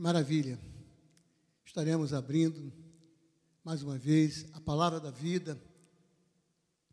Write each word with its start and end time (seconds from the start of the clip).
Que 0.00 0.04
maravilha! 0.04 0.58
Estaremos 1.62 2.14
abrindo 2.14 2.72
mais 3.62 3.82
uma 3.82 3.98
vez 3.98 4.46
a 4.54 4.58
palavra 4.58 4.98
da 4.98 5.10
vida, 5.10 5.62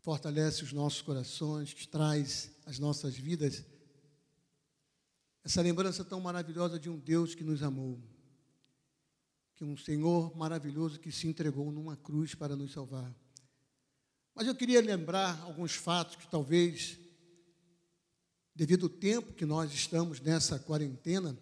fortalece 0.00 0.62
os 0.62 0.74
nossos 0.74 1.00
corações, 1.00 1.72
que 1.72 1.88
traz 1.88 2.50
as 2.66 2.78
nossas 2.78 3.16
vidas 3.16 3.64
essa 5.42 5.62
lembrança 5.62 6.04
tão 6.04 6.20
maravilhosa 6.20 6.78
de 6.78 6.90
um 6.90 6.98
Deus 6.98 7.34
que 7.34 7.42
nos 7.42 7.62
amou, 7.62 7.98
que 9.54 9.64
um 9.64 9.74
Senhor 9.74 10.36
maravilhoso 10.36 11.00
que 11.00 11.10
se 11.10 11.26
entregou 11.26 11.72
numa 11.72 11.96
cruz 11.96 12.34
para 12.34 12.54
nos 12.54 12.72
salvar. 12.72 13.10
Mas 14.34 14.46
eu 14.46 14.54
queria 14.54 14.82
lembrar 14.82 15.40
alguns 15.44 15.72
fatos 15.72 16.16
que 16.16 16.28
talvez, 16.28 16.98
devido 18.54 18.84
ao 18.84 18.90
tempo 18.90 19.32
que 19.32 19.46
nós 19.46 19.72
estamos 19.72 20.20
nessa 20.20 20.58
quarentena, 20.58 21.34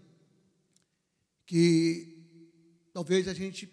que 1.47 2.19
talvez 2.93 3.29
a 3.29 3.35
gente 3.35 3.71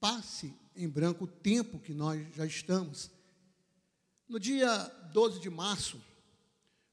passe 0.00 0.54
em 0.74 0.88
branco 0.88 1.24
o 1.24 1.28
tempo 1.28 1.78
que 1.78 1.92
nós 1.92 2.26
já 2.34 2.46
estamos. 2.46 3.10
No 4.28 4.38
dia 4.40 4.84
12 5.12 5.40
de 5.40 5.50
março, 5.50 6.00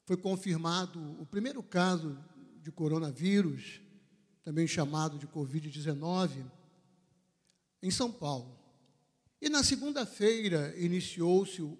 foi 0.05 0.17
confirmado 0.17 0.99
o 1.21 1.25
primeiro 1.25 1.61
caso 1.61 2.17
de 2.61 2.71
coronavírus, 2.71 3.79
também 4.43 4.67
chamado 4.67 5.17
de 5.17 5.27
Covid-19, 5.27 6.43
em 7.81 7.91
São 7.91 8.11
Paulo. 8.11 8.57
E 9.41 9.47
na 9.47 9.63
segunda-feira 9.63 10.75
iniciou-se 10.77 11.61
o, 11.61 11.77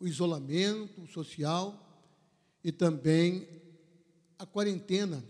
isolamento 0.00 1.06
social 1.06 1.78
e 2.64 2.72
também 2.72 3.46
a 4.36 4.44
quarentena 4.44 5.22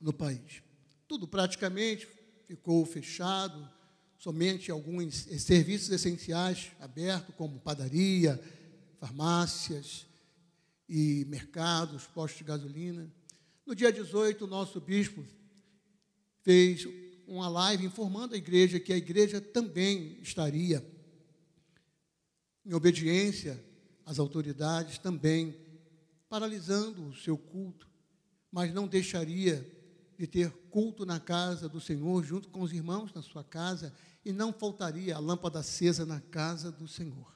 no 0.00 0.12
país. 0.12 0.60
Tudo 1.10 1.26
praticamente 1.26 2.06
ficou 2.46 2.86
fechado, 2.86 3.68
somente 4.16 4.70
alguns 4.70 5.16
serviços 5.16 5.90
essenciais 5.90 6.70
abertos, 6.78 7.34
como 7.34 7.58
padaria, 7.58 8.40
farmácias 9.00 10.06
e 10.88 11.24
mercados, 11.28 12.06
postos 12.06 12.38
de 12.38 12.44
gasolina. 12.44 13.12
No 13.66 13.74
dia 13.74 13.92
18, 13.92 14.44
o 14.44 14.46
nosso 14.46 14.80
bispo 14.80 15.26
fez 16.42 16.86
uma 17.26 17.48
live 17.48 17.86
informando 17.86 18.36
a 18.36 18.38
igreja 18.38 18.78
que 18.78 18.92
a 18.92 18.96
igreja 18.96 19.40
também 19.40 20.16
estaria 20.22 20.80
em 22.64 22.72
obediência 22.72 23.60
às 24.06 24.20
autoridades, 24.20 24.96
também 24.96 25.56
paralisando 26.28 27.08
o 27.08 27.16
seu 27.16 27.36
culto, 27.36 27.88
mas 28.52 28.72
não 28.72 28.86
deixaria 28.86 29.79
de 30.20 30.26
ter 30.26 30.50
culto 30.68 31.06
na 31.06 31.18
casa 31.18 31.66
do 31.66 31.80
Senhor, 31.80 32.22
junto 32.22 32.50
com 32.50 32.60
os 32.60 32.74
irmãos 32.74 33.10
na 33.14 33.22
sua 33.22 33.42
casa, 33.42 33.90
e 34.22 34.30
não 34.34 34.52
faltaria 34.52 35.16
a 35.16 35.18
lâmpada 35.18 35.60
acesa 35.60 36.04
na 36.04 36.20
casa 36.20 36.70
do 36.70 36.86
Senhor. 36.86 37.34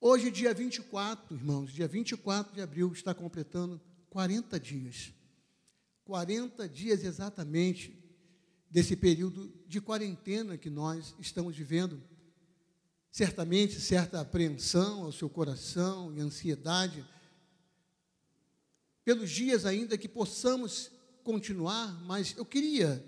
Hoje, 0.00 0.32
dia 0.32 0.52
24, 0.52 1.36
irmãos, 1.36 1.72
dia 1.72 1.86
24 1.86 2.52
de 2.52 2.60
abril, 2.60 2.90
está 2.92 3.14
completando 3.14 3.80
40 4.08 4.58
dias. 4.58 5.12
40 6.06 6.68
dias 6.68 7.04
exatamente 7.04 7.96
desse 8.68 8.96
período 8.96 9.48
de 9.68 9.80
quarentena 9.80 10.58
que 10.58 10.68
nós 10.68 11.14
estamos 11.20 11.54
vivendo. 11.54 12.02
Certamente, 13.12 13.80
certa 13.80 14.20
apreensão 14.20 15.04
ao 15.04 15.12
seu 15.12 15.30
coração 15.30 16.12
e 16.12 16.18
ansiedade, 16.18 17.06
pelos 19.04 19.30
dias 19.30 19.66
ainda 19.66 19.98
que 19.98 20.08
possamos 20.08 20.90
continuar, 21.22 22.02
mas 22.04 22.34
eu 22.36 22.44
queria 22.44 23.04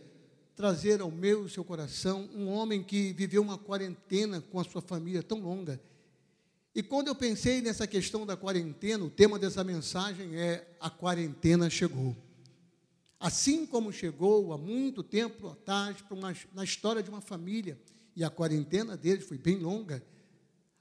trazer 0.55 1.01
ao 1.01 1.11
meu 1.11 1.49
seu 1.49 1.65
coração 1.65 2.29
um 2.35 2.49
homem 2.49 2.83
que 2.83 3.13
viveu 3.13 3.43
uma 3.43 3.59
quarentena 3.59 4.41
com 4.41 4.61
a 4.61 4.65
sua 4.65 4.83
família 4.83 5.23
tão 5.23 5.41
longa 5.41 5.81
e 6.75 6.83
quando 6.83 7.09
eu 7.09 7.15
pensei 7.15 7.61
nessa 7.61 7.87
questão 7.87 8.25
da 8.25 8.35
quarentena, 8.35 9.05
o 9.05 9.11
tema 9.11 9.39
dessa 9.39 9.63
mensagem 9.63 10.37
é: 10.37 10.67
a 10.81 10.89
quarentena 10.89 11.69
chegou. 11.69 12.17
Assim 13.21 13.67
como 13.67 13.93
chegou 13.93 14.53
há 14.53 14.59
muito 14.59 15.03
tempo 15.03 15.49
atrás 15.49 15.97
uma, 16.11 16.35
na 16.55 16.65
história 16.65 17.03
de 17.03 17.11
uma 17.11 17.21
família, 17.21 17.79
e 18.17 18.25
a 18.25 18.31
quarentena 18.31 18.97
deles 18.97 19.27
foi 19.27 19.39
bem 19.39 19.59
longa, 19.59 20.03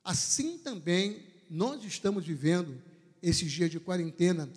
assim 0.04 0.58
também 0.58 1.24
nós 1.50 1.84
estamos 1.84 2.26
vivendo 2.26 2.82
esses 3.22 3.52
dias 3.52 3.70
de 3.70 3.80
quarentena. 3.80 4.50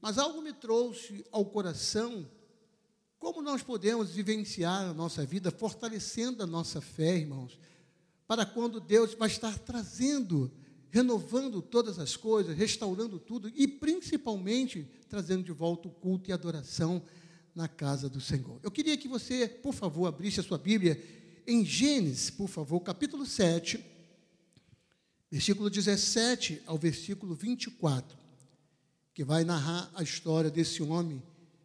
Mas 0.00 0.18
algo 0.18 0.40
me 0.40 0.52
trouxe 0.52 1.24
ao 1.30 1.44
coração 1.44 2.28
como 3.18 3.42
nós 3.42 3.62
podemos 3.62 4.10
vivenciar 4.10 4.88
a 4.88 4.94
nossa 4.94 5.26
vida, 5.26 5.50
fortalecendo 5.50 6.42
a 6.42 6.46
nossa 6.46 6.80
fé, 6.80 7.16
irmãos, 7.16 7.58
para 8.26 8.46
quando 8.46 8.80
Deus 8.80 9.14
vai 9.14 9.28
estar 9.28 9.58
trazendo, 9.58 10.52
renovando 10.90 11.60
todas 11.60 11.98
as 11.98 12.16
coisas, 12.16 12.56
restaurando 12.56 13.18
tudo 13.18 13.50
e 13.54 13.66
principalmente 13.66 14.88
trazendo 15.08 15.42
de 15.42 15.52
volta 15.52 15.88
o 15.88 15.90
culto 15.90 16.30
e 16.30 16.32
adoração 16.32 17.02
na 17.54 17.66
casa 17.66 18.08
do 18.08 18.20
Senhor. 18.20 18.60
Eu 18.62 18.70
queria 18.70 18.96
que 18.96 19.08
você, 19.08 19.48
por 19.48 19.74
favor, 19.74 20.06
abrisse 20.06 20.38
a 20.38 20.44
sua 20.44 20.58
Bíblia 20.58 21.02
em 21.46 21.64
Gênesis, 21.64 22.30
por 22.30 22.46
favor, 22.46 22.78
capítulo 22.80 23.24
7, 23.24 23.82
versículo 25.30 25.70
17 25.70 26.62
ao 26.66 26.76
versículo 26.76 27.34
24, 27.34 28.17
que 29.18 29.24
vai 29.24 29.42
narrar 29.42 29.90
a 29.96 30.02
história 30.04 30.48
desse 30.48 30.80
homem 30.80 31.20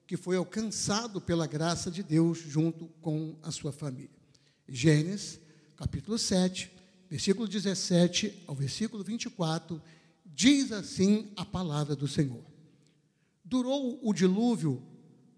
que 0.07 0.17
foi 0.17 0.35
alcançado 0.35 1.21
pela 1.21 1.45
graça 1.45 1.91
de 1.91 2.01
Deus 2.01 2.39
junto 2.39 2.87
com 2.99 3.35
a 3.43 3.51
sua 3.51 3.71
família. 3.71 4.09
Gênesis 4.67 5.39
capítulo 5.75 6.17
7, 6.17 6.71
versículo 7.07 7.47
17 7.47 8.45
ao 8.47 8.55
versículo 8.55 9.03
24, 9.03 9.79
diz 10.25 10.71
assim 10.71 11.31
a 11.35 11.45
palavra 11.45 11.95
do 11.95 12.07
Senhor: 12.07 12.43
Durou 13.45 13.99
o 14.01 14.11
dilúvio 14.15 14.81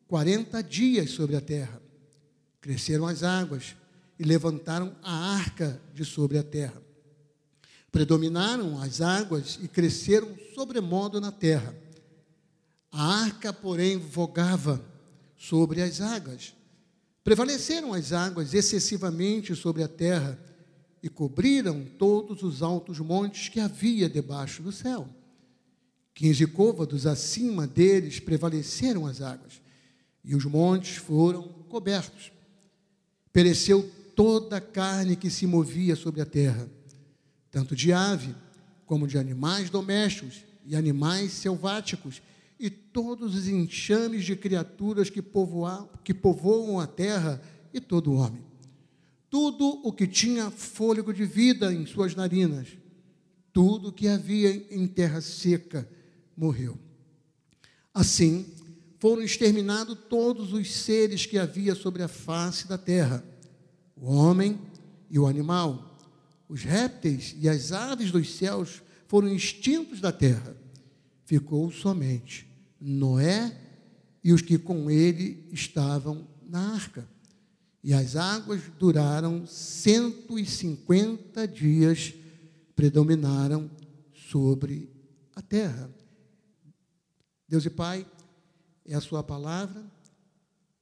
quarenta 0.08 0.64
dias 0.64 1.12
sobre 1.12 1.36
a 1.36 1.42
terra. 1.42 1.82
Cresceram 2.62 3.08
as 3.08 3.24
águas 3.24 3.76
e 4.18 4.24
levantaram 4.24 4.96
a 5.03 5.36
arca 5.36 5.82
de 5.94 6.06
sobre 6.06 6.38
a 6.38 6.44
terra. 6.44 6.82
Predominaram 7.92 8.82
as 8.82 9.02
águas 9.02 9.59
e 9.62 9.68
cresceram 9.68 10.34
sobremodo 10.53 11.20
na 11.20 11.34
terra. 11.34 11.84
A 12.96 13.24
arca, 13.24 13.52
porém, 13.52 13.98
vogava 13.98 14.84
sobre 15.38 15.82
as 15.82 16.02
águas 16.02 16.54
Prevaleceram 17.26 17.92
as 17.92 18.14
águas 18.14 18.54
excessivamente 18.54 19.56
sobre 19.56 19.82
a 19.82 19.88
terra 19.88 20.40
e 21.02 21.10
cobriram 21.10 21.84
todos 21.98 22.44
os 22.44 22.62
altos 22.62 23.00
montes 23.00 23.50
que 23.50 23.60
havia 23.60 24.08
debaixo 24.08 24.62
do 24.62 24.72
céu. 24.72 25.10
Quinze 26.14 26.46
côvados 26.46 27.08
acima 27.08 27.66
deles 27.66 28.20
prevaleceram 28.20 29.08
as 29.08 29.22
águas, 29.22 29.60
e 30.24 30.36
os 30.36 30.46
montes 30.46 30.98
foram 30.98 31.48
cobertos. 31.68 32.32
Pereceu 33.34 33.90
toda 34.16 34.58
a 34.58 34.62
carne 34.62 35.16
que 35.16 35.32
se 35.32 35.48
movia 35.48 35.96
sobre 35.96 36.22
a 36.22 36.26
terra, 36.28 36.70
tanto 37.50 37.76
de 37.76 37.92
ave 37.92 38.36
como 38.86 39.08
de 39.08 39.18
animais 39.18 39.72
domésticos 39.72 40.44
e 40.64 40.76
animais 40.76 41.32
selváticos, 41.32 42.22
e 42.60 42.70
todos 42.70 43.36
os 43.36 43.48
enxames 43.48 44.24
de 44.24 44.36
criaturas 44.36 45.10
que, 45.10 45.22
povoam, 45.22 45.90
que 46.04 46.14
povoam 46.14 46.80
a 46.80 46.88
terra 46.88 47.42
e 47.74 47.82
todo 47.82 48.12
o 48.12 48.16
homem. 48.16 48.44
Tudo 49.30 49.82
o 49.84 49.92
que 49.92 50.08
tinha 50.08 50.50
fôlego 50.50 51.14
de 51.14 51.26
vida 51.26 51.74
em 51.74 51.86
suas 51.86 52.16
narinas, 52.16 52.70
tudo 53.52 53.90
o 53.90 53.92
que 53.92 54.08
havia 54.08 54.50
em 54.72 54.88
terra 54.88 55.20
seca, 55.20 55.88
morreu. 56.38 56.78
Assim, 57.94 58.46
foram 59.00 59.22
exterminados 59.22 59.97
todos 60.09 60.53
os 60.53 60.74
seres 60.74 61.26
que 61.26 61.38
havia 61.38 61.76
sobre 61.76 62.03
a 62.03 62.08
face 62.08 62.68
da 62.68 62.78
terra: 62.78 63.24
o 63.96 64.14
homem 64.14 64.59
e 65.09 65.20
o 65.20 65.28
animal, 65.28 65.97
os 66.47 66.64
répteis 66.64 67.35
e 67.38 67.50
as 67.50 67.72
aves 67.74 68.12
dos 68.12 68.35
céus 68.35 68.82
foram 69.08 69.28
extintos 69.28 70.00
da 70.00 70.12
terra 70.12 70.56
ficou 71.26 71.72
somente 71.72 72.47
Noé 72.87 73.59
e 74.23 74.32
os 74.32 74.41
que 74.41 74.59
com 74.59 74.91
ele 74.91 75.47
estavam 75.52 76.28
na 76.47 76.73
arca. 76.73 77.08
E 77.84 77.93
as 77.93 78.16
águas 78.16 78.61
duraram 78.79 79.46
150 79.46 81.47
dias, 81.47 82.14
predominaram 82.76 83.70
sobre 84.29 84.90
a 85.35 85.41
terra. 85.41 85.90
Deus 87.47 87.66
e 87.66 87.70
Pai, 87.70 88.05
é 88.85 88.96
a 88.96 89.02
Sua 89.02 89.23
palavra, 89.23 89.84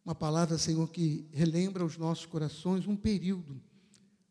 uma 0.06 0.16
palavra, 0.16 0.58
Senhor, 0.58 0.90
que 0.90 1.26
relembra 1.32 1.84
aos 1.84 1.98
nossos 1.98 2.26
corações 2.26 2.86
um 2.86 2.96
período. 2.96 3.62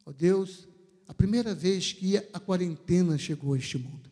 Ó 0.04 0.10
oh 0.10 0.12
Deus, 0.12 0.68
a 1.06 1.14
primeira 1.14 1.54
vez 1.54 1.92
que 1.92 2.18
a 2.18 2.40
quarentena 2.40 3.16
chegou 3.16 3.54
a 3.54 3.58
este 3.58 3.78
mundo. 3.78 4.10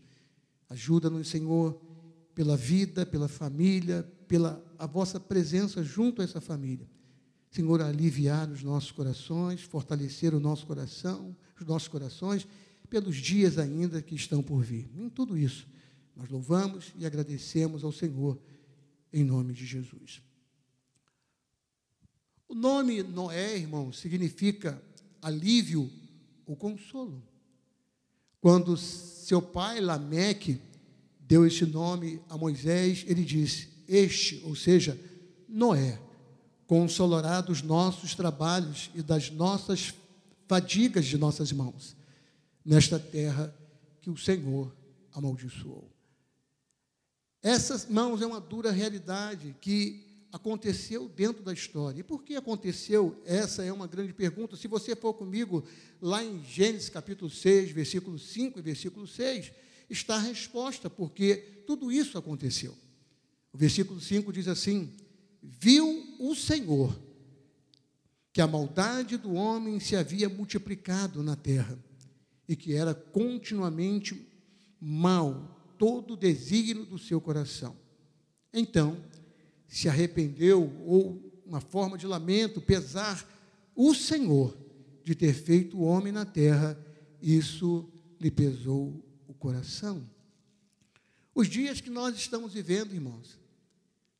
Ajuda-nos, 0.69 1.29
Senhor, 1.29 1.79
pela 2.41 2.57
vida, 2.57 3.05
pela 3.05 3.29
família, 3.29 4.03
pela 4.27 4.65
a 4.79 4.87
vossa 4.87 5.21
presença 5.21 5.85
junto 5.85 6.23
a 6.23 6.25
essa 6.25 6.41
família. 6.41 6.89
Senhor, 7.51 7.83
aliviar 7.83 8.51
os 8.51 8.63
nossos 8.63 8.91
corações, 8.91 9.61
fortalecer 9.61 10.35
o 10.35 10.41
nosso 10.41 10.67
coração, 10.67 11.37
os 11.61 11.67
nossos 11.67 11.89
corações, 11.89 12.49
pelos 12.89 13.17
dias 13.17 13.59
ainda 13.59 14.01
que 14.01 14.15
estão 14.15 14.43
por 14.43 14.63
vir. 14.63 14.91
Em 14.97 15.11
tudo 15.11 15.37
isso, 15.37 15.67
nós 16.17 16.31
louvamos 16.31 16.95
e 16.97 17.05
agradecemos 17.05 17.85
ao 17.85 17.93
Senhor, 17.93 18.41
em 19.13 19.23
nome 19.23 19.53
de 19.53 19.67
Jesus. 19.67 20.23
O 22.49 22.55
nome 22.55 23.03
Noé, 23.03 23.59
irmão, 23.59 23.93
significa 23.93 24.83
alívio 25.21 25.91
ou 26.47 26.57
consolo. 26.57 27.23
Quando 28.41 28.79
seu 28.79 29.43
pai 29.43 29.79
Lameque 29.79 30.70
deu 31.31 31.47
este 31.47 31.65
nome 31.65 32.21
a 32.29 32.37
Moisés, 32.37 33.05
ele 33.07 33.25
disse: 33.25 33.69
Este, 33.87 34.43
ou 34.45 34.57
seja, 34.57 34.99
Noé, 35.49 35.97
consolará 36.67 37.41
dos 37.41 37.63
nossos 37.63 38.17
trabalhos 38.17 38.91
e 38.97 39.01
das 39.01 39.31
nossas 39.31 39.95
fadigas 40.49 41.07
de 41.07 41.17
nossas 41.17 41.53
mãos, 41.53 41.97
nesta 42.65 42.99
terra 42.99 43.55
que 44.01 44.11
o 44.11 44.17
Senhor 44.17 44.75
amaldiçoou. 45.13 45.89
Essas 47.41 47.87
mãos 47.87 48.21
é 48.21 48.27
uma 48.27 48.41
dura 48.41 48.73
realidade 48.73 49.55
que 49.61 50.05
aconteceu 50.33 51.09
dentro 51.09 51.45
da 51.45 51.53
história. 51.53 52.01
E 52.01 52.03
por 52.03 52.25
que 52.25 52.35
aconteceu? 52.35 53.23
Essa 53.25 53.65
é 53.65 53.73
uma 53.73 53.87
grande 53.87 54.13
pergunta. 54.13 54.57
Se 54.57 54.67
você 54.67 54.97
for 54.97 55.15
comigo 55.15 55.65
lá 56.03 56.25
em 56.25 56.43
Gênesis 56.45 56.89
capítulo 56.89 57.31
6, 57.31 57.71
versículo 57.71 58.19
5 58.19 58.59
e 58.59 58.63
versículo 58.63 59.07
6, 59.07 59.53
está 59.91 60.17
a 60.17 60.21
resposta, 60.21 60.89
porque 60.89 61.37
tudo 61.67 61.91
isso 61.91 62.17
aconteceu. 62.17 62.75
O 63.53 63.59
versículo 63.59 64.01
5 64.01 64.33
diz 64.33 64.47
assim: 64.49 64.93
Viu 65.43 66.17
o 66.19 66.35
Senhor 66.35 66.97
que 68.33 68.41
a 68.41 68.47
maldade 68.47 69.17
do 69.17 69.35
homem 69.35 69.81
se 69.81 69.97
havia 69.97 70.29
multiplicado 70.29 71.23
na 71.23 71.35
terra 71.35 71.77
e 72.49 72.55
que 72.55 72.75
era 72.75 72.95
continuamente 72.95 74.27
mal 74.81 75.75
todo 75.77 76.15
o 76.15 76.17
desígnio 76.17 76.85
do 76.85 76.99
seu 76.99 77.21
coração. 77.21 77.77
Então, 78.53 78.97
se 79.67 79.89
arrependeu, 79.89 80.73
ou 80.85 81.43
uma 81.45 81.61
forma 81.61 81.99
de 81.99 82.07
lamento, 82.07 82.61
pesar 82.61 83.27
o 83.75 83.95
Senhor 83.95 84.57
de 85.03 85.15
ter 85.15 85.33
feito 85.33 85.77
o 85.77 85.83
homem 85.83 86.13
na 86.13 86.25
terra, 86.25 86.79
isso 87.21 87.89
lhe 88.21 88.31
pesou 88.31 89.10
coração. 89.41 90.09
Os 91.35 91.49
dias 91.49 91.81
que 91.81 91.91
nós 91.91 92.15
estamos 92.15 92.53
vivendo, 92.53 92.95
irmãos, 92.95 93.39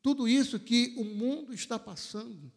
tudo 0.03 0.27
isso 0.27 0.59
que 0.59 0.95
o 0.97 1.05
mundo 1.05 1.53
está 1.53 1.79
passando, 1.79 2.51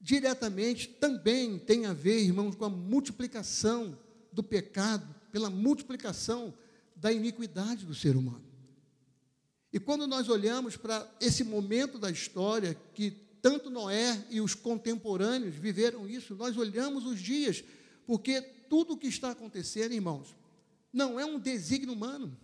diretamente 0.00 0.88
também 0.88 1.58
tem 1.58 1.84
a 1.86 1.92
ver, 1.92 2.20
irmãos, 2.22 2.56
com 2.56 2.64
a 2.64 2.70
multiplicação 2.70 3.98
do 4.32 4.42
pecado, 4.42 5.14
pela 5.30 5.50
multiplicação 5.50 6.54
da 6.96 7.12
iniquidade 7.12 7.84
do 7.84 7.94
ser 7.94 8.16
humano. 8.16 8.44
E 9.72 9.78
quando 9.78 10.06
nós 10.06 10.28
olhamos 10.30 10.76
para 10.76 11.06
esse 11.20 11.44
momento 11.44 11.98
da 11.98 12.10
história, 12.10 12.74
que 12.94 13.10
tanto 13.42 13.68
Noé 13.68 14.24
e 14.30 14.40
os 14.40 14.54
contemporâneos 14.54 15.54
viveram 15.54 16.08
isso, 16.08 16.34
nós 16.34 16.56
olhamos 16.56 17.04
os 17.04 17.20
dias, 17.20 17.62
porque 18.06 18.40
tudo 18.40 18.94
o 18.94 18.96
que 18.96 19.06
está 19.06 19.32
acontecendo, 19.32 19.92
irmãos, 19.92 20.34
não 20.96 21.20
é 21.20 21.26
um 21.26 21.38
desígnio 21.38 21.92
humano, 21.92 22.34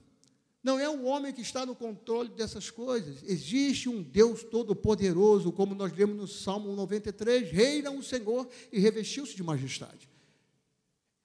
não 0.63 0.79
é 0.79 0.89
o 0.89 1.05
homem 1.05 1.33
que 1.33 1.41
está 1.41 1.65
no 1.65 1.75
controle 1.75 2.29
dessas 2.29 2.71
coisas. 2.71 3.23
Existe 3.25 3.89
um 3.89 4.03
Deus 4.03 4.45
todo-poderoso, 4.45 5.51
como 5.51 5.75
nós 5.75 5.91
lemos 5.93 6.17
no 6.17 6.29
Salmo 6.29 6.77
93, 6.77 7.51
reina 7.51 7.91
o 7.91 8.03
Senhor 8.03 8.47
e 8.71 8.79
revestiu-se 8.79 9.35
de 9.35 9.43
majestade. 9.43 10.07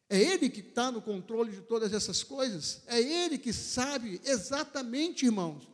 É 0.10 0.18
Ele 0.18 0.50
que 0.50 0.62
está 0.62 0.90
no 0.90 1.02
controle 1.02 1.52
de 1.52 1.62
todas 1.62 1.94
essas 1.94 2.24
coisas. 2.24 2.82
É 2.88 3.00
Ele 3.00 3.38
que 3.38 3.52
sabe 3.52 4.22
exatamente, 4.24 5.26
irmãos, 5.26 5.70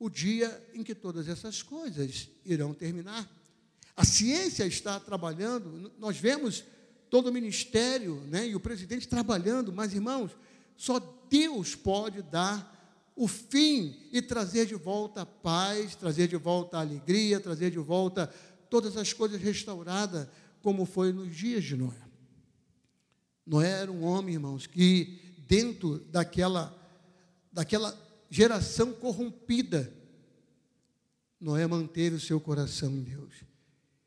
o 0.00 0.10
dia 0.10 0.62
em 0.74 0.82
que 0.82 0.96
todas 0.96 1.28
essas 1.28 1.62
coisas 1.62 2.28
irão 2.44 2.74
terminar. 2.74 3.30
A 3.96 4.04
ciência 4.04 4.66
está 4.66 4.98
trabalhando, 4.98 5.92
nós 5.96 6.16
vemos 6.18 6.64
todo 7.08 7.28
o 7.28 7.32
ministério 7.32 8.16
né, 8.28 8.48
e 8.48 8.56
o 8.56 8.60
presidente 8.60 9.08
trabalhando, 9.08 9.72
mas 9.72 9.94
irmãos, 9.94 10.32
só 10.78 11.00
Deus 11.28 11.74
pode 11.74 12.22
dar 12.22 12.76
o 13.16 13.26
fim 13.26 13.96
e 14.12 14.22
trazer 14.22 14.64
de 14.64 14.76
volta 14.76 15.22
a 15.22 15.26
paz, 15.26 15.96
trazer 15.96 16.28
de 16.28 16.36
volta 16.36 16.78
a 16.78 16.80
alegria, 16.80 17.40
trazer 17.40 17.72
de 17.72 17.78
volta 17.78 18.32
todas 18.70 18.96
as 18.96 19.12
coisas 19.12 19.42
restauradas, 19.42 20.28
como 20.62 20.86
foi 20.86 21.12
nos 21.12 21.34
dias 21.34 21.64
de 21.64 21.76
Noé. 21.76 22.00
Noé 23.44 23.70
era 23.70 23.90
um 23.90 24.04
homem, 24.04 24.34
irmãos, 24.34 24.68
que 24.68 25.34
dentro 25.48 25.98
daquela, 26.10 26.72
daquela 27.52 27.98
geração 28.30 28.92
corrompida, 28.92 29.92
Noé 31.40 31.66
manteve 31.66 32.14
o 32.14 32.20
seu 32.20 32.40
coração 32.40 32.90
em 32.90 33.02
Deus. 33.02 33.34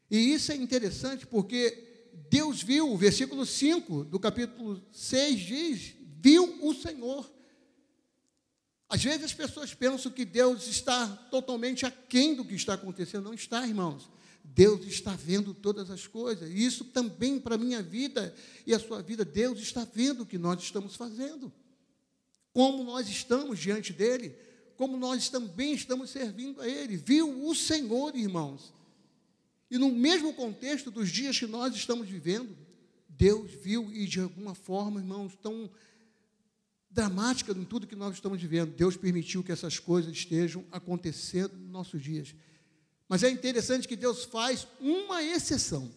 E 0.10 0.34
isso 0.34 0.54
é 0.54 0.56
interessante 0.56 1.28
porque 1.28 2.10
Deus 2.30 2.64
viu, 2.64 2.94
o 2.94 2.98
versículo 2.98 3.46
5 3.46 4.06
do 4.06 4.18
capítulo 4.18 4.82
6 4.94 5.40
diz: 5.40 6.01
viu 6.22 6.60
o 6.62 6.74
Senhor. 6.74 7.30
Às 8.88 9.04
vezes 9.04 9.24
as 9.24 9.34
pessoas 9.34 9.74
pensam 9.74 10.12
que 10.12 10.26
Deus 10.26 10.68
está 10.68 11.08
totalmente 11.32 11.86
aquém 11.86 12.36
do 12.36 12.46
que 12.46 12.56
está 12.56 12.76
acontecendo. 12.76 13.24
Não 13.24 13.34
está, 13.34 13.66
irmãos. 13.66 14.10
Deus 14.44 14.86
está 14.86 15.16
vendo 15.16 15.54
todas 15.54 15.90
as 15.90 16.08
coisas. 16.08 16.50
E 16.50 16.66
isso 16.66 16.86
também 16.86 17.40
para 17.40 17.56
a 17.56 17.58
minha 17.58 17.82
vida 17.82 18.36
e 18.66 18.74
a 18.74 18.80
sua 18.80 19.02
vida. 19.02 19.26
Deus 19.26 19.60
está 19.60 19.86
vendo 19.86 20.22
o 20.22 20.26
que 20.26 20.38
nós 20.38 20.62
estamos 20.62 20.96
fazendo 20.96 21.52
como 22.54 22.84
nós 22.84 23.08
estamos 23.10 23.60
diante 23.60 23.94
dele, 23.94 24.36
como 24.76 24.98
nós 24.98 25.30
também 25.30 25.74
estamos 25.74 26.10
servindo 26.10 26.62
a 26.62 26.68
ele. 26.68 26.98
Viu 26.98 27.46
o 27.48 27.56
Senhor, 27.56 28.16
irmãos. 28.16 28.74
E 29.70 29.78
no 29.78 29.90
mesmo 29.90 30.34
contexto 30.34 30.92
dos 30.92 31.10
dias 31.10 31.40
que 31.40 31.48
nós 31.48 31.74
estamos 31.76 32.10
vivendo, 32.10 32.56
Deus 33.08 33.52
viu 33.52 33.92
e 33.94 34.06
de 34.06 34.20
alguma 34.20 34.54
forma, 34.54 35.00
irmãos, 35.00 35.38
tão 35.42 35.70
dramática 36.92 37.54
em 37.54 37.64
tudo 37.64 37.88
que 37.88 37.96
nós 37.96 38.16
estamos 38.16 38.42
vivendo. 38.42 38.76
Deus 38.76 38.98
permitiu 38.98 39.44
que 39.44 39.52
essas 39.52 39.80
coisas 39.80 40.12
estejam 40.12 40.66
acontecendo 40.72 41.58
nos 41.58 41.70
nossos 41.70 42.02
dias. 42.02 42.36
Mas 43.08 43.24
é 43.24 43.30
interessante 43.30 43.88
que 43.88 43.96
Deus 43.96 44.24
faz 44.24 44.68
uma 44.80 45.24
exceção. 45.24 45.92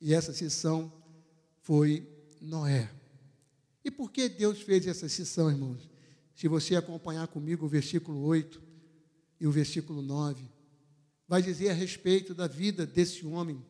E 0.00 0.14
essa 0.14 0.30
exceção 0.30 0.92
foi 1.62 2.06
Noé. 2.40 2.90
E 3.84 3.90
por 3.90 4.10
que 4.10 4.28
Deus 4.28 4.60
fez 4.60 4.86
essa 4.86 5.06
exceção, 5.06 5.50
irmãos? 5.50 5.88
Se 6.34 6.48
você 6.48 6.76
acompanhar 6.76 7.28
comigo 7.28 7.66
o 7.66 7.68
versículo 7.68 8.22
8 8.22 8.60
e 9.40 9.46
o 9.46 9.50
versículo 9.50 10.00
9, 10.00 10.42
vai 11.28 11.42
dizer 11.42 11.70
a 11.70 11.74
respeito 11.74 12.34
da 12.34 12.46
vida 12.46 12.86
desse 12.86 13.26
homem. 13.26 13.62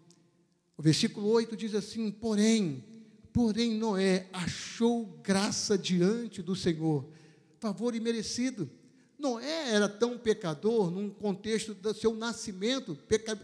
O 0.76 0.83
versículo 0.83 1.28
8 1.28 1.57
diz 1.57 1.75
assim: 1.75 2.11
Porém, 2.11 2.85
porém 3.32 3.75
Noé 3.75 4.28
achou 4.32 5.06
graça 5.22 5.76
diante 5.76 6.42
do 6.42 6.54
Senhor, 6.56 7.08
favor 7.58 7.94
imerecido. 7.94 8.70
Noé 9.18 9.70
era 9.72 9.88
tão 9.88 10.18
pecador 10.18 10.90
num 10.90 11.10
contexto 11.10 11.75
do 11.75 11.92
seu 11.94 12.14
nascimento, 12.14 12.99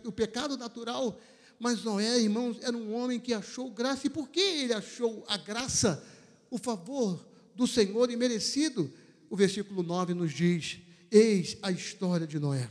o 0.05 0.13
pecado 0.13 0.57
natural, 0.57 1.21
mas 1.59 1.85
Noé, 1.85 2.19
irmãos, 2.19 2.59
era 2.63 2.77
um 2.77 2.95
homem 2.95 3.19
que 3.19 3.33
achou 3.33 3.71
graça. 3.71 4.07
E 4.07 4.11
por 4.11 4.29
que 4.29 4.41
ele 4.41 4.75
achou 4.75 5.25
a 5.27 5.37
graça? 5.37 6.03
o 6.51 6.59
favor 6.59 7.27
do 7.55 7.67
Senhor 7.67 8.11
imerecido. 8.11 8.93
O 9.29 9.37
versículo 9.37 9.83
9 9.83 10.15
nos 10.15 10.33
diz: 10.33 10.81
Eis 11.11 11.57
a 11.63 11.71
história 11.71 12.27
de 12.27 12.39
Noé. 12.39 12.69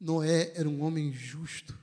Noé 0.00 0.52
era 0.54 0.68
um 0.68 0.82
homem 0.82 1.12
justo. 1.12 1.78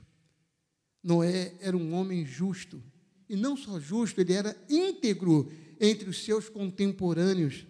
Noé 1.02 1.54
era 1.60 1.76
um 1.76 1.94
homem 1.94 2.24
justo. 2.24 2.82
E 3.30 3.36
não 3.36 3.56
só 3.56 3.80
justo, 3.80 4.20
ele 4.20 4.34
era 4.34 4.54
íntegro 4.68 5.50
entre 5.80 6.10
os 6.10 6.22
seus 6.22 6.50
contemporâneos. 6.50 7.64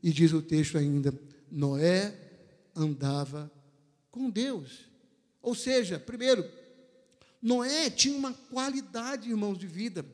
E 0.00 0.12
diz 0.12 0.32
o 0.32 0.40
texto 0.40 0.78
ainda: 0.78 1.12
Noé 1.50 2.14
andava 2.76 3.50
com 4.12 4.30
Deus. 4.30 4.86
Ou 5.42 5.54
seja, 5.54 5.98
primeiro, 5.98 6.48
Noé 7.42 7.90
tinha 7.90 8.16
uma 8.16 8.32
qualidade, 8.32 9.28
irmãos, 9.28 9.58
de 9.58 9.66
vida 9.66 10.04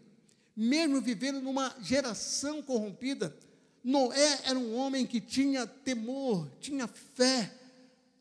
mesmo 0.57 1.01
vivendo 1.01 1.41
numa 1.41 1.75
geração 1.81 2.63
corrompida, 2.63 3.37
Noé 3.83 4.41
era 4.45 4.59
um 4.59 4.75
homem 4.77 5.07
que 5.07 5.21
tinha 5.21 5.67
temor, 5.67 6.49
tinha 6.61 6.87
fé. 6.87 7.53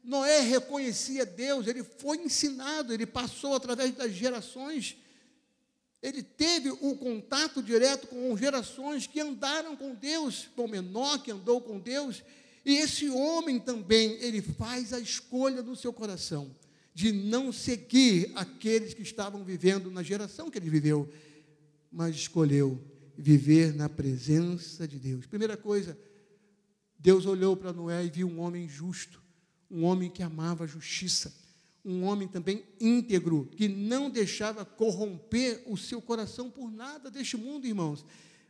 Noé 0.03 0.41
reconhecia 0.41 1.25
Deus, 1.25 1.67
ele 1.67 1.83
foi 1.83 2.17
ensinado, 2.17 2.93
ele 2.93 3.05
passou 3.05 3.55
através 3.55 3.93
das 3.93 4.11
gerações. 4.11 4.97
Ele 6.03 6.21
teve 6.21 6.69
um 6.69 6.93
contato 6.95 7.63
direto 7.63 8.07
com 8.07 8.37
gerações 8.37 9.07
que 9.07 9.21
andaram 9.21 9.75
com 9.75 9.95
Deus, 9.95 10.49
como 10.53 10.67
Menor 10.67 11.23
que 11.23 11.31
andou 11.31 11.61
com 11.61 11.79
Deus, 11.79 12.21
E 12.65 12.77
esse 12.77 13.09
homem 13.09 13.59
também, 13.59 14.13
ele 14.21 14.41
faz 14.41 14.93
a 14.93 14.99
escolha 14.99 15.61
no 15.61 15.75
seu 15.75 15.91
coração 15.91 16.55
de 16.93 17.11
não 17.11 17.51
seguir 17.51 18.31
aqueles 18.35 18.93
que 18.93 19.01
estavam 19.01 19.43
vivendo 19.43 19.91
na 19.91 20.03
geração 20.03 20.49
que 20.49 20.57
ele 20.57 20.69
viveu, 20.69 21.11
mas 21.91 22.15
escolheu 22.15 22.81
viver 23.17 23.73
na 23.73 23.89
presença 23.89 24.87
de 24.87 24.97
Deus. 24.97 25.25
Primeira 25.25 25.57
coisa, 25.57 25.97
Deus 26.97 27.25
olhou 27.25 27.57
para 27.57 27.73
Noé 27.73 28.05
e 28.05 28.09
viu 28.09 28.27
um 28.27 28.39
homem 28.39 28.69
justo, 28.69 29.21
um 29.69 29.83
homem 29.83 30.09
que 30.09 30.23
amava 30.23 30.63
a 30.63 30.67
justiça, 30.67 31.33
um 31.85 32.03
homem 32.03 32.27
também 32.27 32.63
íntegro, 32.79 33.49
que 33.55 33.67
não 33.67 34.09
deixava 34.09 34.63
corromper 34.63 35.63
o 35.65 35.75
seu 35.75 36.01
coração 36.01 36.49
por 36.49 36.71
nada 36.71 37.11
deste 37.11 37.35
mundo, 37.35 37.67
irmãos. 37.67 38.05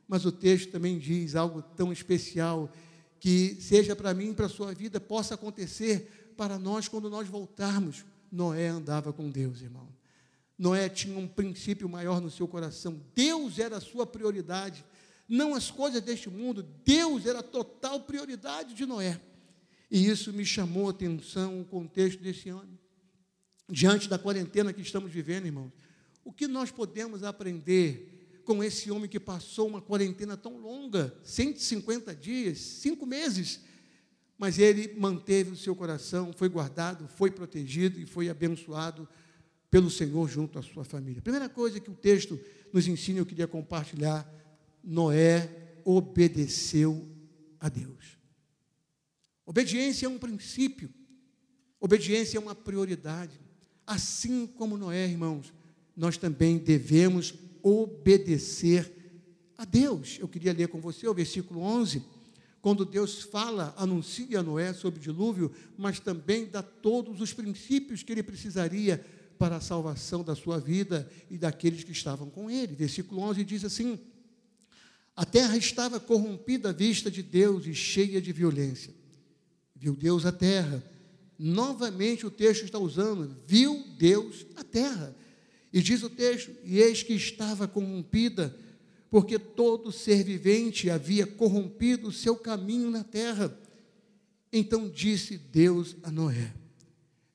Mas 0.07 0.25
o 0.25 0.31
texto 0.31 0.71
também 0.71 0.99
diz 0.99 1.35
algo 1.35 1.61
tão 1.61 1.91
especial 1.91 2.71
que 3.19 3.57
seja 3.59 3.95
para 3.95 4.13
mim 4.13 4.33
para 4.33 4.45
a 4.45 4.49
sua 4.49 4.73
vida 4.73 4.99
possa 4.99 5.33
acontecer 5.33 6.33
para 6.37 6.59
nós 6.59 6.87
quando 6.87 7.09
nós 7.09 7.27
voltarmos. 7.27 8.05
Noé 8.31 8.67
andava 8.67 9.13
com 9.13 9.29
Deus, 9.29 9.61
irmão. 9.61 9.87
Noé 10.57 10.87
tinha 10.89 11.17
um 11.17 11.27
princípio 11.27 11.89
maior 11.89 12.21
no 12.21 12.29
seu 12.29 12.47
coração. 12.47 13.01
Deus 13.15 13.57
era 13.57 13.77
a 13.77 13.81
sua 13.81 14.05
prioridade, 14.05 14.85
não 15.27 15.55
as 15.55 15.71
coisas 15.71 16.01
deste 16.01 16.29
mundo. 16.29 16.67
Deus 16.85 17.25
era 17.25 17.39
a 17.39 17.43
total 17.43 18.01
prioridade 18.01 18.73
de 18.73 18.85
Noé. 18.85 19.19
E 19.89 20.07
isso 20.07 20.33
me 20.33 20.45
chamou 20.45 20.87
a 20.87 20.91
atenção 20.91 21.61
o 21.61 21.65
contexto 21.65 22.21
desse 22.21 22.49
ano. 22.49 22.77
Diante 23.69 24.09
da 24.09 24.19
quarentena 24.19 24.73
que 24.73 24.81
estamos 24.81 25.11
vivendo, 25.11 25.45
irmãos, 25.45 25.71
o 26.23 26.31
que 26.31 26.47
nós 26.47 26.71
podemos 26.71 27.23
aprender 27.23 28.41
com 28.43 28.63
esse 28.63 28.91
homem 28.91 29.09
que 29.09 29.19
passou 29.19 29.67
uma 29.67 29.81
quarentena 29.81 30.35
tão 30.35 30.57
longa 30.57 31.17
150 31.23 32.13
dias, 32.15 32.59
cinco 32.59 33.05
meses 33.05 33.61
mas 34.37 34.59
ele 34.59 34.93
manteve 34.97 35.51
o 35.51 35.55
seu 35.55 35.75
coração, 35.75 36.33
foi 36.33 36.49
guardado, 36.49 37.07
foi 37.07 37.31
protegido 37.31 37.99
e 37.99 38.05
foi 38.05 38.29
abençoado 38.29 39.07
pelo 39.69 39.89
Senhor 39.89 40.27
junto 40.27 40.59
à 40.59 40.61
sua 40.61 40.83
família. 40.83 41.21
Primeira 41.21 41.47
coisa 41.47 41.79
que 41.79 41.89
o 41.89 41.95
texto 41.95 42.39
nos 42.71 42.87
ensina, 42.87 43.19
eu 43.19 43.25
queria 43.25 43.47
compartilhar: 43.47 44.29
Noé 44.83 45.79
obedeceu 45.85 47.07
a 47.59 47.69
Deus. 47.69 48.17
Obediência 49.45 50.07
é 50.07 50.09
um 50.09 50.19
princípio, 50.19 50.93
obediência 51.79 52.37
é 52.37 52.41
uma 52.41 52.55
prioridade. 52.55 53.39
Assim 53.85 54.47
como 54.47 54.77
Noé, 54.77 55.07
irmãos, 55.07 55.53
nós 55.95 56.17
também 56.17 56.57
devemos 56.57 57.33
obedecer 57.61 58.91
a 59.57 59.65
Deus. 59.65 60.17
Eu 60.19 60.27
queria 60.27 60.53
ler 60.53 60.67
com 60.67 60.79
você 60.79 61.07
o 61.07 61.13
versículo 61.13 61.61
11 61.61 62.03
quando 62.63 62.85
Deus 62.85 63.23
fala, 63.23 63.73
anuncia 63.77 64.39
a 64.39 64.43
Noé 64.43 64.71
sobre 64.71 64.97
o 64.97 65.03
dilúvio, 65.03 65.51
mas 65.77 65.99
também 65.99 66.45
dá 66.45 66.63
todos 66.63 67.19
os 67.19 67.33
princípios 67.33 68.03
que 68.03 68.11
ele 68.13 68.23
precisaria 68.23 69.05
para 69.37 69.57
a 69.57 69.61
salvação 69.61 70.23
da 70.23 70.33
sua 70.33 70.61
vida 70.61 71.11
e 71.29 71.37
daqueles 71.37 71.83
que 71.83 71.91
estavam 71.91 72.29
com 72.29 72.49
ele. 72.49 72.73
Versículo 72.73 73.19
11 73.19 73.43
diz 73.43 73.65
assim: 73.65 73.99
A 75.13 75.25
terra 75.25 75.57
estava 75.57 75.99
corrompida 75.99 76.69
à 76.69 76.71
vista 76.71 77.11
de 77.11 77.21
Deus 77.21 77.67
e 77.67 77.75
cheia 77.75 78.21
de 78.21 78.31
violência. 78.31 78.93
Viu 79.75 79.93
Deus 79.93 80.25
a 80.25 80.31
terra. 80.31 80.81
Novamente 81.37 82.25
o 82.25 82.31
texto 82.31 82.63
está 82.63 82.79
usando, 82.79 83.35
viu 83.47 83.83
Deus 83.97 84.45
a 84.55 84.63
terra. 84.63 85.15
E 85.71 85.81
diz 85.81 86.03
o 86.03 86.09
texto: 86.09 86.51
E 86.63 86.79
eis 86.79 87.03
que 87.03 87.13
estava 87.13 87.67
corrompida 87.67 88.55
porque 89.13 89.37
todo 89.37 89.91
ser 89.91 90.23
vivente 90.23 90.89
havia 90.89 91.27
corrompido 91.27 92.07
o 92.07 92.11
seu 92.11 92.35
caminho 92.35 92.89
na 92.89 93.03
terra. 93.03 93.55
Então 94.51 94.89
disse 94.89 95.37
Deus 95.37 95.95
a 96.01 96.09
Noé: 96.09 96.51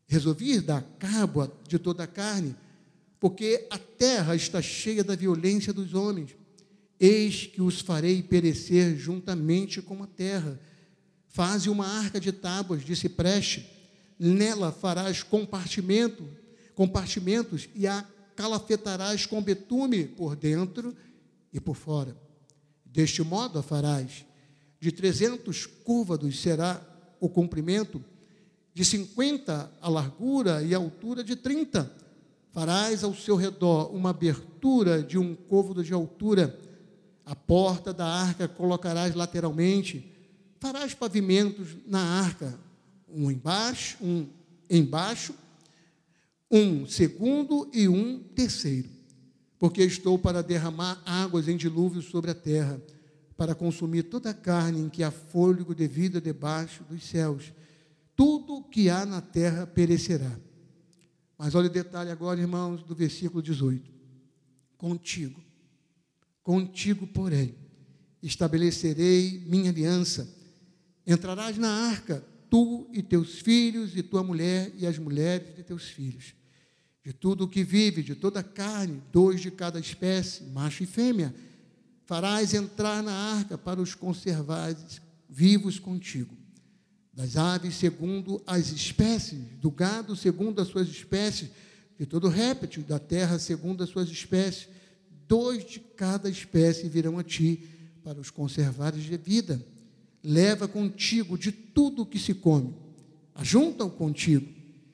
Resolvi 0.08 0.60
dar 0.60 0.82
cabo 0.98 1.48
de 1.68 1.78
toda 1.78 2.02
a 2.02 2.06
carne, 2.08 2.56
porque 3.20 3.64
a 3.70 3.78
terra 3.78 4.34
está 4.34 4.60
cheia 4.60 5.04
da 5.04 5.14
violência 5.14 5.72
dos 5.72 5.94
homens. 5.94 6.34
Eis 6.98 7.46
que 7.46 7.62
os 7.62 7.80
farei 7.80 8.24
perecer 8.24 8.96
juntamente 8.96 9.80
com 9.80 10.02
a 10.02 10.06
terra. 10.08 10.60
Faze 11.28 11.70
uma 11.70 11.86
arca 11.86 12.18
de 12.18 12.32
tábuas 12.32 12.84
de 12.84 12.96
cipreste, 12.96 13.64
nela 14.18 14.72
farás 14.72 15.22
compartimento, 15.22 16.28
compartimentos 16.74 17.68
e 17.74 17.86
a 17.86 18.04
calafetarás 18.34 19.26
com 19.26 19.42
betume 19.42 20.06
por 20.06 20.34
dentro 20.34 20.94
e 21.52 21.60
por 21.60 21.76
fora. 21.76 22.16
Deste 22.84 23.22
modo 23.22 23.58
a 23.58 23.62
farás. 23.62 24.24
De 24.80 24.92
trezentos 24.92 25.66
côvados 25.66 26.40
será 26.40 26.80
o 27.20 27.28
comprimento, 27.28 28.02
de 28.72 28.84
cinquenta 28.84 29.72
a 29.80 29.88
largura 29.88 30.62
e 30.62 30.72
a 30.72 30.78
altura 30.78 31.24
de 31.24 31.34
trinta. 31.34 31.92
Farás 32.52 33.02
ao 33.02 33.14
seu 33.14 33.34
redor 33.36 33.92
uma 33.92 34.10
abertura 34.10 35.02
de 35.02 35.18
um 35.18 35.34
côvado 35.34 35.82
de 35.82 35.92
altura. 35.92 36.58
A 37.26 37.34
porta 37.34 37.92
da 37.92 38.06
arca 38.06 38.46
colocarás 38.46 39.14
lateralmente. 39.14 40.12
Farás 40.60 40.94
pavimentos 40.94 41.76
na 41.86 42.00
arca, 42.00 42.58
um 43.10 43.30
embaixo, 43.30 43.96
um 44.02 44.28
embaixo, 44.68 45.34
um 46.50 46.86
segundo 46.86 47.70
e 47.72 47.88
um 47.88 48.20
terceiro 48.34 48.98
porque 49.58 49.82
estou 49.82 50.18
para 50.18 50.42
derramar 50.42 51.02
águas 51.04 51.48
em 51.48 51.56
dilúvio 51.56 52.00
sobre 52.00 52.30
a 52.30 52.34
terra, 52.34 52.80
para 53.36 53.54
consumir 53.54 54.04
toda 54.04 54.30
a 54.30 54.34
carne 54.34 54.80
em 54.80 54.88
que 54.88 55.02
há 55.02 55.10
fôlego 55.10 55.74
de 55.74 55.86
vida 55.86 56.20
debaixo 56.20 56.84
dos 56.84 57.02
céus. 57.04 57.52
Tudo 58.14 58.62
que 58.62 58.88
há 58.88 59.04
na 59.04 59.20
terra 59.20 59.66
perecerá. 59.66 60.38
Mas 61.36 61.54
olha 61.54 61.66
o 61.66 61.72
detalhe 61.72 62.10
agora, 62.10 62.40
irmãos, 62.40 62.82
do 62.82 62.94
versículo 62.94 63.42
18. 63.42 63.90
Contigo, 64.76 65.40
contigo, 66.42 67.06
porém, 67.06 67.54
estabelecerei 68.22 69.44
minha 69.46 69.70
aliança. 69.70 70.28
Entrarás 71.06 71.56
na 71.58 71.68
arca, 71.90 72.24
tu 72.50 72.88
e 72.92 73.02
teus 73.02 73.40
filhos, 73.40 73.96
e 73.96 74.02
tua 74.02 74.22
mulher, 74.22 74.72
e 74.76 74.86
as 74.86 74.98
mulheres 74.98 75.54
de 75.54 75.62
teus 75.62 75.84
filhos 75.84 76.38
de 77.08 77.14
tudo 77.14 77.44
o 77.44 77.48
que 77.48 77.64
vive, 77.64 78.02
de 78.02 78.14
toda 78.14 78.40
a 78.40 78.42
carne, 78.42 79.02
dois 79.10 79.40
de 79.40 79.50
cada 79.50 79.80
espécie, 79.80 80.44
macho 80.44 80.82
e 80.82 80.86
fêmea, 80.86 81.34
farás 82.04 82.52
entrar 82.52 83.02
na 83.02 83.12
arca 83.12 83.56
para 83.56 83.80
os 83.80 83.94
conservares 83.94 85.00
vivos 85.26 85.78
contigo. 85.78 86.36
Das 87.14 87.38
aves, 87.38 87.76
segundo 87.76 88.42
as 88.46 88.70
espécies, 88.72 89.38
do 89.58 89.70
gado, 89.70 90.14
segundo 90.14 90.60
as 90.60 90.68
suas 90.68 90.86
espécies, 90.86 91.48
de 91.98 92.04
todo 92.04 92.28
réptil 92.28 92.82
da 92.82 92.98
terra, 92.98 93.38
segundo 93.38 93.82
as 93.82 93.88
suas 93.88 94.10
espécies, 94.10 94.68
dois 95.26 95.64
de 95.66 95.80
cada 95.80 96.28
espécie 96.28 96.90
virão 96.90 97.18
a 97.18 97.24
ti 97.24 97.66
para 98.04 98.20
os 98.20 98.28
conservares 98.28 99.04
de 99.04 99.16
vida. 99.16 99.64
Leva 100.30 100.68
contigo 100.68 101.38
de 101.38 101.50
tudo 101.50 102.02
o 102.02 102.06
que 102.06 102.18
se 102.18 102.34
come, 102.34 102.74
ajunta-o 103.34 103.88
contigo, 103.88 104.46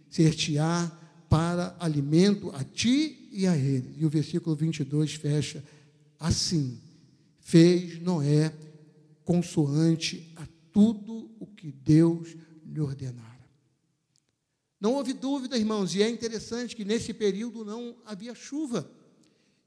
ser-te-á 0.09 0.97
para 1.29 1.75
alimento 1.81 2.53
a 2.55 2.63
ti 2.63 3.29
e 3.33 3.45
a 3.45 3.57
ele. 3.57 3.97
E 3.99 4.07
o 4.07 4.09
versículo 4.09 4.55
22 4.55 5.15
fecha 5.15 5.61
assim: 6.21 6.81
fez 7.41 8.01
Noé 8.01 8.55
consoante 9.25 10.33
a 10.37 10.47
tudo 10.71 11.29
o 11.41 11.47
que 11.49 11.73
Deus 11.73 12.37
lhe 12.65 12.81
ordenara. 12.81 13.51
Não 14.81 14.95
houve 14.95 15.13
dúvida, 15.13 15.59
irmãos, 15.59 15.97
e 15.97 16.03
é 16.05 16.09
interessante 16.09 16.77
que 16.77 16.85
nesse 16.85 17.13
período 17.13 17.65
não 17.65 17.97
havia 18.07 18.37
chuva. 18.37 18.89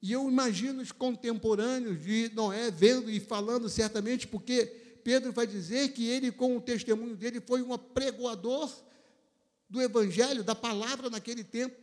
E 0.02 0.14
eu 0.14 0.30
imagino 0.30 0.82
os 0.82 0.94
contemporâneos 0.94 2.02
de 2.06 2.32
Noé 2.34 2.72
vendo 2.72 3.12
e 3.12 3.20
falando 3.20 3.68
certamente, 3.68 4.26
porque 4.26 4.87
Pedro 5.08 5.32
vai 5.32 5.48
dizer 5.48 5.94
que 5.94 6.06
ele, 6.06 6.34
com 6.34 6.58
o 6.58 6.60
testemunho 6.60 7.16
dele, 7.16 7.40
foi 7.40 7.62
um 7.62 7.72
apregoador 7.72 8.70
do 9.70 9.82
Evangelho, 9.82 10.44
da 10.44 10.54
palavra 10.54 11.10
naquele 11.10 11.46
tempo. 11.46 11.80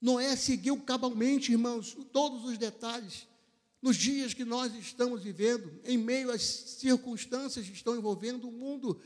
Noé 0.00 0.34
seguiu 0.34 0.76
cabalmente, 0.80 1.52
irmãos, 1.52 1.96
todos 2.12 2.44
os 2.44 2.58
detalhes. 2.58 3.28
Nos 3.80 3.96
dias 3.96 4.34
que 4.34 4.44
nós 4.44 4.74
estamos 4.74 5.22
vivendo, 5.22 5.80
em 5.84 5.96
meio 5.96 6.32
às 6.32 6.42
circunstâncias 6.42 7.64
que 7.64 7.76
estão 7.76 7.94
envolvendo 7.94 8.48
o 8.48 8.52
mundo, 8.52 9.00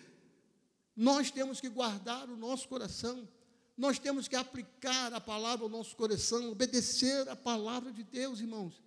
nós 0.96 1.30
temos 1.30 1.60
que 1.60 1.68
guardar 1.68 2.26
o 2.26 2.38
nosso 2.38 2.68
coração, 2.68 3.28
nós 3.76 3.98
temos 3.98 4.28
que 4.28 4.36
aplicar 4.36 5.12
a 5.12 5.20
palavra 5.20 5.66
ao 5.66 5.68
nosso 5.68 5.94
coração, 5.94 6.50
obedecer 6.50 7.28
a 7.28 7.36
palavra 7.36 7.92
de 7.92 8.02
Deus, 8.02 8.40
irmãos. 8.40 8.82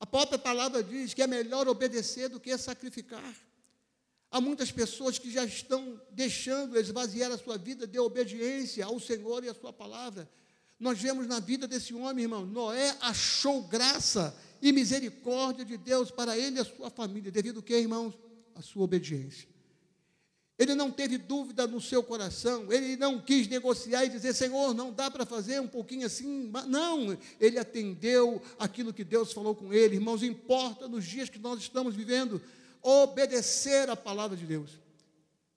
A 0.00 0.06
própria 0.06 0.38
palavra 0.38 0.82
diz 0.82 1.12
que 1.12 1.20
é 1.20 1.26
melhor 1.26 1.68
obedecer 1.68 2.30
do 2.30 2.40
que 2.40 2.56
sacrificar. 2.56 3.49
Há 4.30 4.40
muitas 4.40 4.70
pessoas 4.70 5.18
que 5.18 5.30
já 5.30 5.44
estão 5.44 6.00
deixando 6.10 6.78
esvaziar 6.78 7.32
a 7.32 7.38
sua 7.38 7.58
vida 7.58 7.86
de 7.86 7.98
obediência 7.98 8.84
ao 8.84 9.00
Senhor 9.00 9.42
e 9.42 9.48
à 9.48 9.54
Sua 9.54 9.72
palavra. 9.72 10.30
Nós 10.78 10.98
vemos 11.00 11.26
na 11.26 11.40
vida 11.40 11.66
desse 11.66 11.92
homem, 11.92 12.24
irmão, 12.24 12.46
Noé 12.46 12.96
achou 13.00 13.62
graça 13.62 14.34
e 14.62 14.72
misericórdia 14.72 15.64
de 15.64 15.76
Deus 15.76 16.10
para 16.10 16.38
ele 16.38 16.56
e 16.56 16.60
a 16.60 16.64
sua 16.64 16.90
família, 16.90 17.30
devido 17.30 17.60
a 17.60 17.62
que, 17.62 17.76
irmãos? 17.76 18.14
A 18.54 18.62
sua 18.62 18.84
obediência. 18.84 19.48
Ele 20.58 20.74
não 20.74 20.90
teve 20.90 21.16
dúvida 21.16 21.66
no 21.66 21.80
seu 21.80 22.02
coração, 22.02 22.70
ele 22.70 22.94
não 22.94 23.18
quis 23.18 23.48
negociar 23.48 24.04
e 24.04 24.10
dizer, 24.10 24.34
Senhor, 24.34 24.74
não 24.74 24.92
dá 24.92 25.10
para 25.10 25.24
fazer 25.24 25.58
um 25.58 25.66
pouquinho 25.66 26.06
assim. 26.06 26.52
Não, 26.68 27.16
ele 27.40 27.58
atendeu 27.58 28.42
aquilo 28.58 28.92
que 28.92 29.02
Deus 29.02 29.32
falou 29.32 29.54
com 29.54 29.72
ele. 29.72 29.96
Irmãos, 29.96 30.22
importa 30.22 30.86
nos 30.86 31.06
dias 31.06 31.30
que 31.30 31.38
nós 31.38 31.60
estamos 31.60 31.94
vivendo, 31.94 32.42
obedecer 32.82 33.88
a 33.90 33.96
palavra 33.96 34.36
de 34.36 34.46
Deus. 34.46 34.70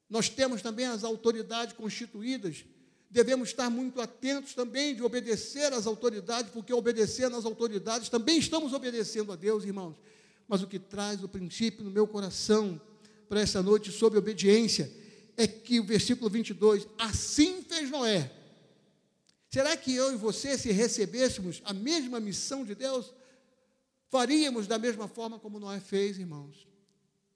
Nós 0.09 0.29
temos 0.29 0.61
também 0.61 0.85
as 0.85 1.03
autoridades 1.03 1.73
constituídas, 1.73 2.65
devemos 3.09 3.49
estar 3.49 3.69
muito 3.69 4.01
atentos 4.01 4.53
também 4.53 4.95
de 4.95 5.03
obedecer 5.03 5.71
às 5.71 5.85
autoridades, 5.85 6.51
porque 6.51 6.73
obedecendo 6.73 7.35
às 7.35 7.45
autoridades 7.45 8.09
também 8.09 8.37
estamos 8.37 8.73
obedecendo 8.73 9.31
a 9.31 9.35
Deus, 9.35 9.63
irmãos. 9.63 9.95
Mas 10.47 10.61
o 10.61 10.67
que 10.67 10.79
traz 10.79 11.23
o 11.23 11.29
princípio 11.29 11.83
no 11.83 11.91
meu 11.91 12.07
coração, 12.07 12.79
para 13.29 13.41
essa 13.41 13.61
noite 13.63 13.91
sobre 13.91 14.19
obediência 14.19 14.91
é 15.37 15.47
que 15.47 15.79
o 15.79 15.83
versículo 15.83 16.29
22, 16.29 16.87
assim 16.97 17.63
fez 17.63 17.89
Noé. 17.89 18.31
Será 19.49 19.77
que 19.77 19.93
eu 19.95 20.13
e 20.13 20.15
você, 20.15 20.57
se 20.57 20.71
recebêssemos 20.71 21.61
a 21.63 21.73
mesma 21.73 22.19
missão 22.19 22.65
de 22.65 22.75
Deus, 22.75 23.13
faríamos 24.09 24.67
da 24.67 24.77
mesma 24.77 25.07
forma 25.07 25.39
como 25.39 25.59
Noé 25.59 25.79
fez, 25.79 26.17
irmãos? 26.17 26.67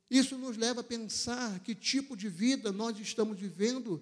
Isso 0.09 0.37
nos 0.37 0.57
leva 0.57 0.81
a 0.81 0.83
pensar 0.83 1.59
que 1.59 1.75
tipo 1.75 2.15
de 2.15 2.29
vida 2.29 2.71
nós 2.71 2.97
estamos 2.99 3.37
vivendo 3.37 4.01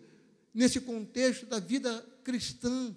nesse 0.53 0.79
contexto 0.79 1.45
da 1.45 1.59
vida 1.59 2.05
cristã, 2.23 2.95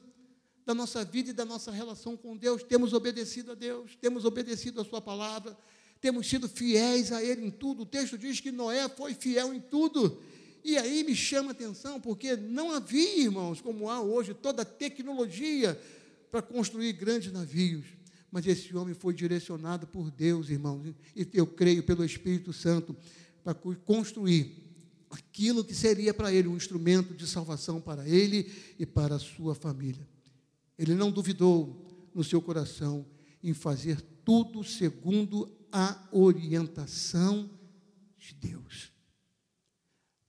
da 0.65 0.75
nossa 0.75 1.03
vida 1.05 1.31
e 1.31 1.33
da 1.33 1.45
nossa 1.45 1.71
relação 1.71 2.17
com 2.17 2.37
Deus. 2.37 2.63
Temos 2.63 2.93
obedecido 2.93 3.53
a 3.53 3.55
Deus, 3.55 3.97
temos 3.97 4.25
obedecido 4.25 4.81
a 4.81 4.85
Sua 4.85 5.01
palavra, 5.01 5.57
temos 6.01 6.29
sido 6.29 6.49
fiéis 6.49 7.11
a 7.11 7.23
Ele 7.23 7.47
em 7.47 7.51
tudo. 7.51 7.83
O 7.83 7.87
texto 7.87 8.19
diz 8.19 8.41
que 8.41 8.53
Noé 8.53 8.89
foi 8.89 9.15
fiel 9.15 9.55
em 9.55 9.61
tudo. 9.61 10.23
E 10.63 10.77
aí 10.77 11.03
me 11.03 11.17
chama 11.17 11.51
a 11.51 11.53
atenção, 11.53 12.01
porque 12.01 12.37
não 12.37 12.71
havia, 12.73 13.23
irmãos, 13.23 13.61
como 13.61 13.89
há 13.89 14.01
hoje, 14.01 14.35
toda 14.35 14.63
a 14.63 14.67
tecnologia 14.67 15.81
para 16.31 16.43
construir 16.43 16.93
grandes 16.93 17.33
navios. 17.33 17.87
Mas 18.31 18.47
esse 18.47 18.77
homem 18.77 18.95
foi 18.95 19.15
direcionado 19.15 19.87
por 19.87 20.11
Deus, 20.11 20.51
irmãos, 20.51 20.95
e 21.17 21.29
eu 21.33 21.47
creio 21.47 21.83
pelo 21.83 22.05
Espírito 22.05 22.53
Santo, 22.53 22.95
para 23.43 23.55
construir 23.55 24.69
aquilo 25.11 25.65
que 25.65 25.75
seria 25.75 26.13
para 26.13 26.33
ele 26.33 26.49
um 26.49 26.57
instrumento 26.57 27.15
de 27.15 27.27
salvação 27.27 27.81
para 27.81 28.07
ele 28.07 28.53
e 28.79 28.85
para 28.85 29.15
a 29.15 29.19
sua 29.19 29.55
família. 29.55 30.07
Ele 30.79 30.95
não 30.95 31.11
duvidou 31.11 32.11
no 32.15 32.23
seu 32.23 32.43
coração 32.43 33.07
em 33.43 33.55
fazer 33.55 34.01
tudo 34.25 34.63
segundo 34.63 35.51
a 35.73 36.09
orientação 36.13 37.51
de 38.19 38.35
Deus. 38.35 38.93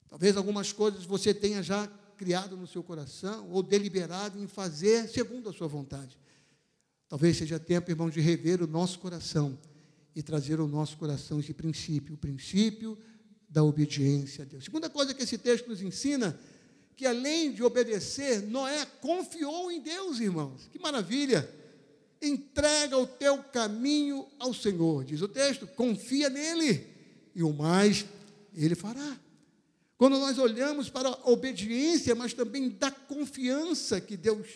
Talvez 0.08 0.38
algumas 0.38 0.72
coisas 0.72 1.06
você 1.06 1.34
tenha 1.34 1.62
já 1.62 1.88
criado 2.18 2.58
no 2.58 2.68
seu 2.68 2.84
coração 2.84 3.50
ou 3.50 3.64
deliberado 3.64 4.40
em 4.40 4.48
fazer 4.48 5.08
segundo 5.08 5.50
a 5.50 5.54
sua 5.54 5.68
vontade. 5.68 6.18
Talvez 7.10 7.36
seja 7.36 7.60
tempo, 7.60 7.92
irmão, 7.92 8.10
de 8.10 8.22
rever 8.22 8.64
o 8.64 8.68
nosso 8.68 9.00
coração 9.00 9.60
e 10.16 10.24
trazer 10.24 10.60
ao 10.60 10.68
nosso 10.68 10.96
coração 10.96 11.42
esse 11.42 11.54
princípio, 11.54 12.14
o 12.14 12.18
princípio 12.18 12.98
da 13.50 13.64
obediência 13.64 14.44
a 14.44 14.46
Deus. 14.46 14.64
Segunda 14.64 14.90
coisa 14.90 15.14
que 15.14 15.24
esse 15.24 15.38
texto 15.38 15.68
nos 15.68 15.82
ensina, 15.82 16.40
que 16.96 17.06
além 17.06 17.52
de 17.52 17.64
obedecer, 17.64 18.44
Noé 18.44 18.86
confiou 19.02 19.72
em 19.72 19.82
Deus, 19.82 20.20
irmãos. 20.20 20.70
Que 20.72 20.80
maravilha! 20.80 21.60
entrega 22.22 22.98
o 22.98 23.08
teu 23.08 23.38
caminho 23.44 24.28
ao 24.38 24.54
Senhor, 24.54 25.04
diz 25.04 25.22
o 25.22 25.28
texto, 25.28 25.66
confia 25.68 26.30
nele, 26.30 26.86
e 27.34 27.44
o 27.44 27.54
mais 27.54 28.06
ele 28.54 28.76
fará. 28.76 29.18
Quando 29.98 30.18
nós 30.20 30.38
olhamos 30.38 30.90
para 30.90 31.10
a 31.10 31.30
obediência, 31.30 32.16
mas 32.16 32.34
também 32.34 32.70
da 32.70 32.90
confiança 32.90 34.00
que 34.00 34.16
Deus 34.16 34.48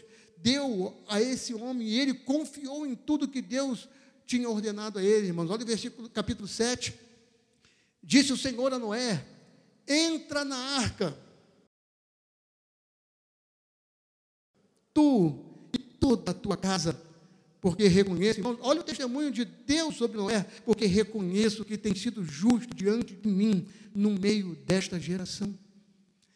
deu 0.44 1.02
a 1.08 1.22
esse 1.22 1.54
homem, 1.54 1.88
e 1.88 2.00
ele 2.00 2.14
confiou 2.14 2.86
em 2.86 2.94
tudo 2.94 3.28
que 3.28 3.42
Deus 3.42 3.88
tinha 4.28 4.50
ordenado 4.50 5.00
a 5.00 5.04
ele, 5.04 5.28
irmãos. 5.28 5.50
Olha 5.50 5.64
o 5.64 5.66
versículo, 5.66 6.10
capítulo 6.10 6.48
7. 6.48 6.94
Disse 8.04 8.34
o 8.34 8.38
Senhor 8.38 8.74
a 8.74 8.78
Noé: 8.78 9.26
entra 9.88 10.44
na 10.44 10.58
arca, 10.58 11.18
tu 14.94 15.70
e 15.74 15.80
toda 15.80 16.32
a 16.32 16.34
tua 16.34 16.58
casa 16.58 17.02
porque 17.64 17.88
reconheço, 17.88 18.42
irmãos, 18.42 18.58
olha 18.60 18.82
o 18.82 18.84
testemunho 18.84 19.32
de 19.32 19.46
Deus 19.46 19.96
sobre 19.96 20.18
Noé, 20.18 20.46
porque 20.66 20.86
reconheço 20.86 21.64
que 21.64 21.78
tem 21.78 21.96
sido 21.96 22.22
justo 22.22 22.76
diante 22.76 23.16
de 23.16 23.30
mim 23.30 23.66
no 23.96 24.12
meio 24.20 24.54
desta 24.66 25.00
geração. 25.00 25.58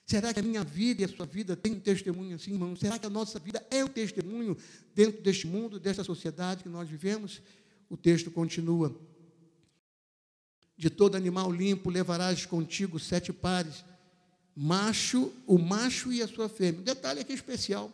Será 0.07 0.33
que 0.33 0.39
a 0.39 0.43
minha 0.43 0.63
vida 0.63 1.01
e 1.01 1.05
a 1.05 1.07
sua 1.09 1.25
vida 1.25 1.53
tem 1.53 1.73
um 1.73 1.79
testemunho 1.81 2.37
assim, 2.37 2.53
irmão? 2.53 2.73
Será 2.77 2.97
que 2.97 3.05
a 3.05 3.09
nossa 3.09 3.37
vida 3.39 3.61
é 3.69 3.83
um 3.83 3.89
testemunho 3.89 4.55
dentro 4.95 5.21
deste 5.21 5.45
mundo, 5.45 5.81
desta 5.81 6.01
sociedade 6.01 6.63
que 6.63 6.69
nós 6.69 6.87
vivemos? 6.89 7.41
O 7.89 7.97
texto 7.97 8.31
continua. 8.31 8.97
De 10.77 10.89
todo 10.89 11.15
animal 11.15 11.51
limpo 11.51 11.89
levarás 11.89 12.45
contigo 12.45 12.97
sete 12.97 13.33
pares, 13.33 13.83
macho, 14.55 15.29
o 15.45 15.57
macho 15.57 16.13
e 16.13 16.21
a 16.21 16.27
sua 16.27 16.47
fêmea. 16.47 16.79
Um 16.79 16.85
detalhe 16.85 17.19
aqui 17.19 17.33
especial. 17.33 17.91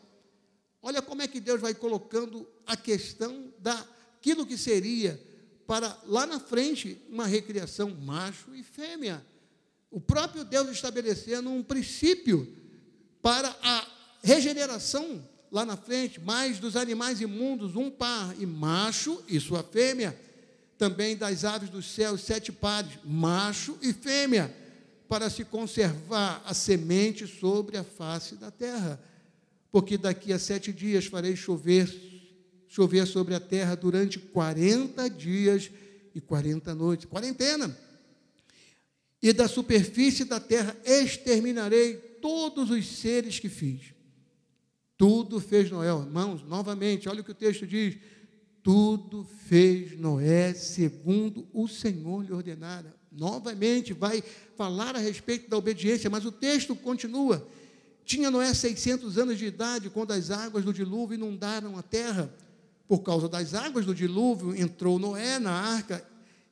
Olha 0.84 1.02
como 1.02 1.23
é 1.23 1.28
que 1.28 1.39
Deus 1.39 1.60
vai 1.60 1.73
colocando 1.73 2.47
a 2.67 2.78
questão 2.78 3.52
daquilo 3.58 4.45
que 4.45 4.56
seria 4.56 5.19
para 5.65 5.99
lá 6.06 6.28
na 6.28 6.39
frente 6.39 7.02
uma 7.10 7.26
recriação 7.26 7.89
macho 7.89 8.54
e 8.54 8.62
fêmea. 8.62 9.26
O 9.93 10.01
próprio 10.01 10.43
Deus 10.43 10.69
estabelecendo 10.69 11.49
um 11.49 11.63
princípio 11.63 12.45
para 13.21 13.56
a 13.63 13.88
regeneração 14.21 15.23
lá 15.49 15.65
na 15.65 15.77
frente, 15.77 16.19
mais 16.19 16.60
dos 16.60 16.75
animais 16.75 17.21
imundos, 17.21 17.77
um 17.77 17.89
par, 17.89 18.36
e 18.38 18.45
macho 18.45 19.23
e 19.29 19.39
sua 19.39 19.63
fêmea. 19.63 20.19
Também 20.77 21.15
das 21.15 21.45
aves 21.45 21.69
dos 21.69 21.86
céus, 21.86 22.21
sete 22.21 22.51
pares, 22.51 22.91
macho 23.06 23.77
e 23.82 23.93
fêmea, 23.93 24.53
para 25.08 25.29
se 25.29 25.45
conservar 25.45 26.41
a 26.45 26.53
semente 26.53 27.25
sobre 27.25 27.77
a 27.77 27.84
face 27.86 28.36
da 28.36 28.51
terra 28.51 28.99
porque 29.73 29.97
daqui 29.97 30.32
a 30.32 30.38
sete 30.38 30.71
dias 30.71 31.08
farei 31.08 31.36
chover, 31.36 31.91
chover 32.67 33.08
sobre 33.08 33.34
a 33.34 33.39
terra 33.39 33.73
durante 33.73 34.19
40 34.19 35.10
dias 35.10 35.71
e 36.13 36.21
40 36.21 36.75
noites. 36.75 37.08
Quarentena. 37.08 37.75
E 39.23 39.33
da 39.33 39.47
superfície 39.47 40.25
da 40.25 40.39
terra 40.39 40.75
exterminarei 40.86 41.95
todos 42.21 42.69
os 42.69 42.86
seres 42.86 43.39
que 43.39 43.49
fiz. 43.49 43.93
Tudo 44.97 45.39
fez 45.39 45.71
Noé, 45.71 45.88
irmãos, 45.88 46.43
novamente, 46.43 47.09
olha 47.09 47.21
o 47.21 47.23
que 47.23 47.31
o 47.31 47.36
texto 47.36 47.65
diz. 47.65 47.97
Tudo 48.62 49.25
fez 49.47 49.97
Noé 49.97 50.53
segundo 50.53 51.47
o 51.51 51.67
Senhor 51.67 52.23
lhe 52.23 52.33
ordenara. 52.33 52.93
Novamente 53.12 53.93
vai 53.93 54.21
falar 54.55 54.95
a 54.95 54.99
respeito 54.99 55.49
da 55.49 55.57
obediência, 55.57 56.09
mas 56.09 56.25
o 56.25 56.31
texto 56.31 56.75
continua 56.75 57.47
tinha 58.05 58.29
Noé 58.29 58.53
600 58.53 59.17
anos 59.17 59.38
de 59.38 59.45
idade 59.45 59.89
quando 59.89 60.12
as 60.12 60.29
águas 60.29 60.65
do 60.65 60.73
dilúvio 60.73 61.15
inundaram 61.15 61.77
a 61.77 61.81
terra. 61.81 62.33
Por 62.88 62.99
causa 62.99 63.29
das 63.29 63.53
águas 63.53 63.86
do 63.86 63.95
dilúvio, 63.95 64.55
entrou 64.55 64.99
Noé 64.99 65.39
na 65.39 65.51
arca, 65.51 66.05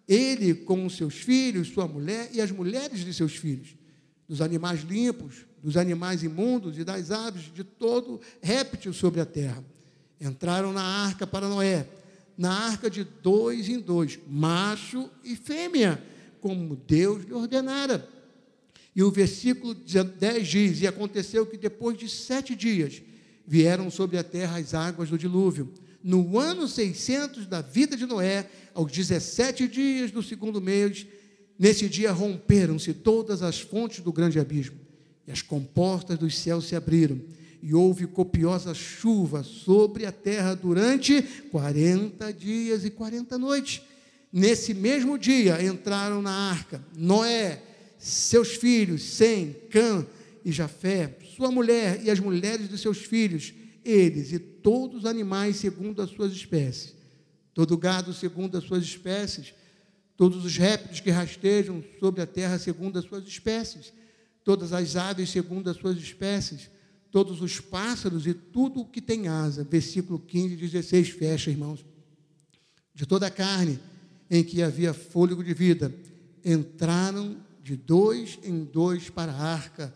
ele 0.08 0.54
com 0.54 0.86
os 0.86 0.98
seus 0.98 1.16
filhos, 1.16 1.70
sua 1.70 1.88
mulher 1.88 2.30
e 2.34 2.42
as 2.42 2.52
mulheres 2.52 3.06
de 3.06 3.14
seus 3.14 3.36
filhos, 3.36 3.76
dos 4.28 4.42
animais 4.42 4.82
limpos, 4.82 5.46
dos 5.64 5.78
animais 5.78 6.24
imundos 6.24 6.78
e 6.78 6.84
das 6.84 7.12
aves, 7.12 7.54
de 7.54 7.64
todo 7.64 8.20
réptil 8.42 8.94
sobre 8.94 9.22
a 9.22 9.26
terra. 9.26 9.64
Entraram 10.20 10.74
na 10.74 10.84
arca 10.84 11.26
para 11.26 11.48
Noé, 11.48 11.88
na 12.38 12.52
arca 12.52 12.90
de 12.90 13.04
dois 13.04 13.70
em 13.70 13.80
dois, 13.80 14.20
macho 14.28 15.10
e 15.24 15.36
fêmea, 15.36 16.02
como 16.40 16.76
Deus 16.76 17.24
lhe 17.24 17.34
ordenara. 17.34 18.08
E 18.96 19.04
o 19.04 19.12
versículo 19.12 19.74
10 19.74 20.48
diz: 20.48 20.82
E 20.82 20.88
aconteceu 20.88 21.46
que 21.46 21.58
depois 21.58 21.98
de 21.98 22.10
sete 22.10 22.56
dias 22.56 23.02
vieram 23.48 23.90
sobre 23.90 24.18
a 24.18 24.24
terra 24.24 24.58
as 24.58 24.74
águas 24.74 25.10
do 25.10 25.18
dilúvio. 25.18 25.72
No 26.04 26.40
ano 26.40 26.68
600 26.68 27.46
da 27.46 27.62
vida 27.62 27.96
de 27.96 28.06
Noé, 28.06 28.50
aos 28.74 28.92
17 28.92 29.68
dias 29.68 30.12
do 30.12 30.24
segundo 30.24 30.60
mês, 30.60 31.06
nesse 31.60 31.88
dia 31.88 32.12
romperam-se 32.12 32.94
todas 32.94 33.44
as 33.44 33.60
fontes 33.60 34.00
do 34.00 34.12
grande 34.12 34.40
abismo, 34.40 34.80
e 35.28 35.32
as 35.32 35.42
comportas 35.42 36.18
dos 36.18 36.38
céus 36.38 36.66
se 36.66 36.76
abriram, 36.76 37.22
e 37.62 37.76
houve 37.76 38.08
copiosa 38.08 38.74
chuva 38.74 39.44
sobre 39.44 40.06
a 40.06 40.12
terra 40.12 40.56
durante 40.56 41.22
40 41.52 42.34
dias 42.34 42.84
e 42.84 42.90
40 42.90 43.38
noites. 43.38 43.82
Nesse 44.34 44.74
mesmo 44.74 45.20
dia 45.20 45.62
entraram 45.64 46.22
na 46.22 46.32
arca 46.32 46.84
Noé, 46.98 47.62
seus 48.00 48.56
filhos, 48.56 49.04
Sem, 49.04 49.56
Cã 49.70 50.04
e 50.44 50.52
Jafé, 50.52 51.16
sua 51.36 51.52
mulher 51.52 52.02
e 52.04 52.10
as 52.10 52.20
mulheres 52.20 52.68
de 52.68 52.78
seus 52.80 52.98
filhos, 52.98 53.54
eles 53.84 54.32
e 54.32 54.40
todos 54.40 55.00
os 55.00 55.06
animais 55.06 55.58
segundo 55.58 56.02
as 56.02 56.10
suas 56.10 56.32
espécies, 56.32 56.94
todo 57.54 57.78
gado 57.78 58.14
segundo 58.14 58.58
as 58.58 58.64
suas 58.64 58.84
espécies, 58.84 59.54
todos 60.16 60.46
os 60.46 60.56
répteis 60.56 61.00
que 61.00 61.10
rastejam 61.10 61.84
sobre 62.00 62.22
a 62.22 62.28
terra 62.28 62.60
segundo 62.60 63.00
as 63.00 63.06
suas 63.06 63.26
espécies, 63.26 63.92
todas 64.44 64.74
as 64.74 64.96
aves 64.96 65.30
segundo 65.30 65.70
as 65.70 65.78
suas 65.78 65.98
espécies, 65.98 66.70
todos 67.12 67.42
os 67.42 67.60
pássaros 67.60 68.26
e 68.26 68.34
tudo 68.34 68.82
o 68.82 68.86
que 68.86 69.02
tem 69.02 69.28
asa. 69.28 69.64
Versículo 69.64 70.20
15 70.20 70.54
e 70.54 70.58
16, 70.58 71.10
fecha, 71.10 71.52
irmãos. 71.52 71.84
De 72.94 73.06
toda 73.06 73.28
a 73.28 73.32
carne 73.32 73.80
em 74.30 74.44
que 74.44 74.62
havia 74.62 74.94
fôlego 74.94 75.44
de 75.44 75.54
vida, 75.54 75.94
entraram 76.44 77.38
de 77.64 77.76
dois 77.76 78.40
em 78.44 78.64
dois 78.64 79.10
para 79.10 79.32
a 79.32 79.42
arca, 79.42 79.94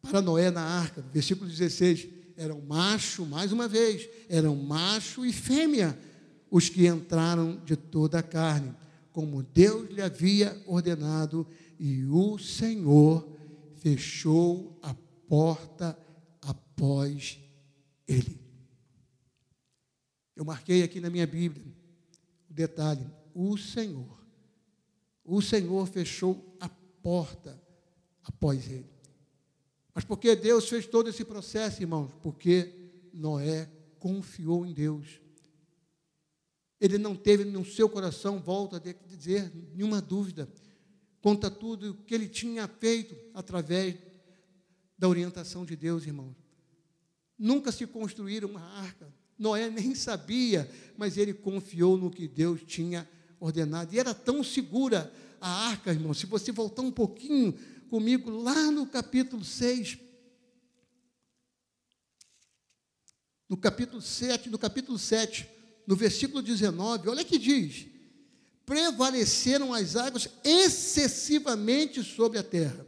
para 0.00 0.20
Noé 0.20 0.50
na 0.50 0.62
arca. 0.62 1.04
Versículo 1.12 1.48
16, 1.48 2.08
eram 2.42 2.60
macho, 2.60 3.24
mais 3.24 3.52
uma 3.52 3.68
vez, 3.68 4.08
eram 4.28 4.56
macho 4.56 5.24
e 5.24 5.32
fêmea 5.32 5.96
os 6.50 6.68
que 6.68 6.86
entraram 6.86 7.56
de 7.64 7.76
toda 7.76 8.18
a 8.18 8.22
carne, 8.22 8.74
como 9.12 9.42
Deus 9.42 9.88
lhe 9.90 10.02
havia 10.02 10.60
ordenado, 10.66 11.46
e 11.78 12.04
o 12.04 12.38
Senhor 12.38 13.26
fechou 13.76 14.78
a 14.82 14.94
porta 15.28 15.96
após 16.40 17.38
ele. 18.06 18.40
Eu 20.34 20.44
marquei 20.44 20.82
aqui 20.82 21.00
na 21.00 21.10
minha 21.10 21.26
Bíblia 21.26 21.64
o 22.50 22.52
detalhe: 22.52 23.06
o 23.34 23.56
Senhor. 23.56 24.20
O 25.24 25.40
Senhor 25.40 25.86
fechou 25.86 26.56
a 26.58 26.68
porta 26.68 27.60
após 28.24 28.66
ele. 28.68 28.91
Mas 29.94 30.04
por 30.04 30.18
que 30.18 30.34
Deus 30.34 30.68
fez 30.68 30.86
todo 30.86 31.08
esse 31.08 31.24
processo, 31.24 31.82
irmãos? 31.82 32.10
Porque 32.22 32.72
Noé 33.12 33.70
confiou 33.98 34.64
em 34.64 34.72
Deus. 34.72 35.20
Ele 36.80 36.98
não 36.98 37.14
teve 37.14 37.44
no 37.44 37.64
seu 37.64 37.88
coração, 37.88 38.40
volta 38.40 38.76
a 38.76 39.06
dizer, 39.06 39.52
nenhuma 39.74 40.00
dúvida. 40.00 40.48
Conta 41.20 41.50
tudo 41.50 41.92
o 41.92 41.94
que 41.94 42.14
ele 42.14 42.28
tinha 42.28 42.66
feito 42.66 43.14
através 43.32 43.94
da 44.98 45.08
orientação 45.08 45.64
de 45.64 45.76
Deus, 45.76 46.04
irmãos. 46.04 46.34
Nunca 47.38 47.70
se 47.70 47.86
construíram 47.86 48.48
uma 48.48 48.62
arca. 48.62 49.12
Noé 49.38 49.70
nem 49.70 49.94
sabia, 49.94 50.68
mas 50.96 51.16
ele 51.16 51.34
confiou 51.34 51.96
no 51.96 52.10
que 52.10 52.26
Deus 52.26 52.62
tinha 52.66 53.08
ordenado. 53.38 53.94
E 53.94 53.98
era 53.98 54.14
tão 54.14 54.42
segura 54.42 55.12
a 55.40 55.68
arca, 55.68 55.90
irmão. 55.90 56.14
Se 56.14 56.26
você 56.26 56.50
voltar 56.50 56.82
um 56.82 56.92
pouquinho 56.92 57.54
comigo 57.92 58.30
lá 58.30 58.70
no 58.70 58.86
capítulo 58.86 59.44
6, 59.44 59.98
no 63.46 63.54
capítulo 63.54 64.00
7, 64.00 64.48
no 64.48 64.58
capítulo 64.58 64.98
7, 64.98 65.46
no 65.86 65.94
versículo 65.94 66.40
19, 66.40 67.10
olha 67.10 67.22
que 67.22 67.38
diz: 67.38 67.86
prevaleceram 68.64 69.74
as 69.74 69.94
águas 69.94 70.26
excessivamente 70.42 72.02
sobre 72.02 72.38
a 72.38 72.42
terra 72.42 72.86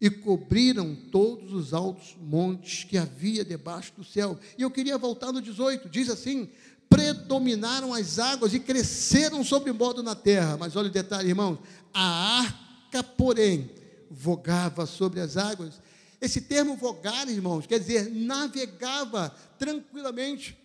e 0.00 0.10
cobriram 0.10 0.96
todos 1.12 1.52
os 1.52 1.72
altos 1.72 2.16
montes 2.18 2.82
que 2.82 2.98
havia 2.98 3.44
debaixo 3.44 3.92
do 3.96 4.02
céu. 4.02 4.40
E 4.58 4.62
eu 4.62 4.72
queria 4.72 4.98
voltar 4.98 5.30
no 5.30 5.40
18, 5.40 5.88
diz 5.88 6.10
assim: 6.10 6.50
predominaram 6.88 7.94
as 7.94 8.18
águas 8.18 8.52
e 8.52 8.58
cresceram 8.58 9.44
sobre 9.44 9.70
modo 9.70 10.02
na 10.02 10.16
terra. 10.16 10.56
Mas 10.56 10.74
olha 10.74 10.88
o 10.88 10.92
detalhe, 10.92 11.28
irmãos: 11.28 11.60
a 11.94 12.40
arca, 12.40 13.04
porém, 13.04 13.75
vogava 14.10 14.86
sobre 14.86 15.20
as 15.20 15.36
águas. 15.36 15.80
Esse 16.20 16.40
termo 16.40 16.76
vogar, 16.76 17.28
irmãos, 17.28 17.66
quer 17.66 17.78
dizer 17.78 18.10
navegava 18.10 19.30
tranquilamente. 19.58 20.56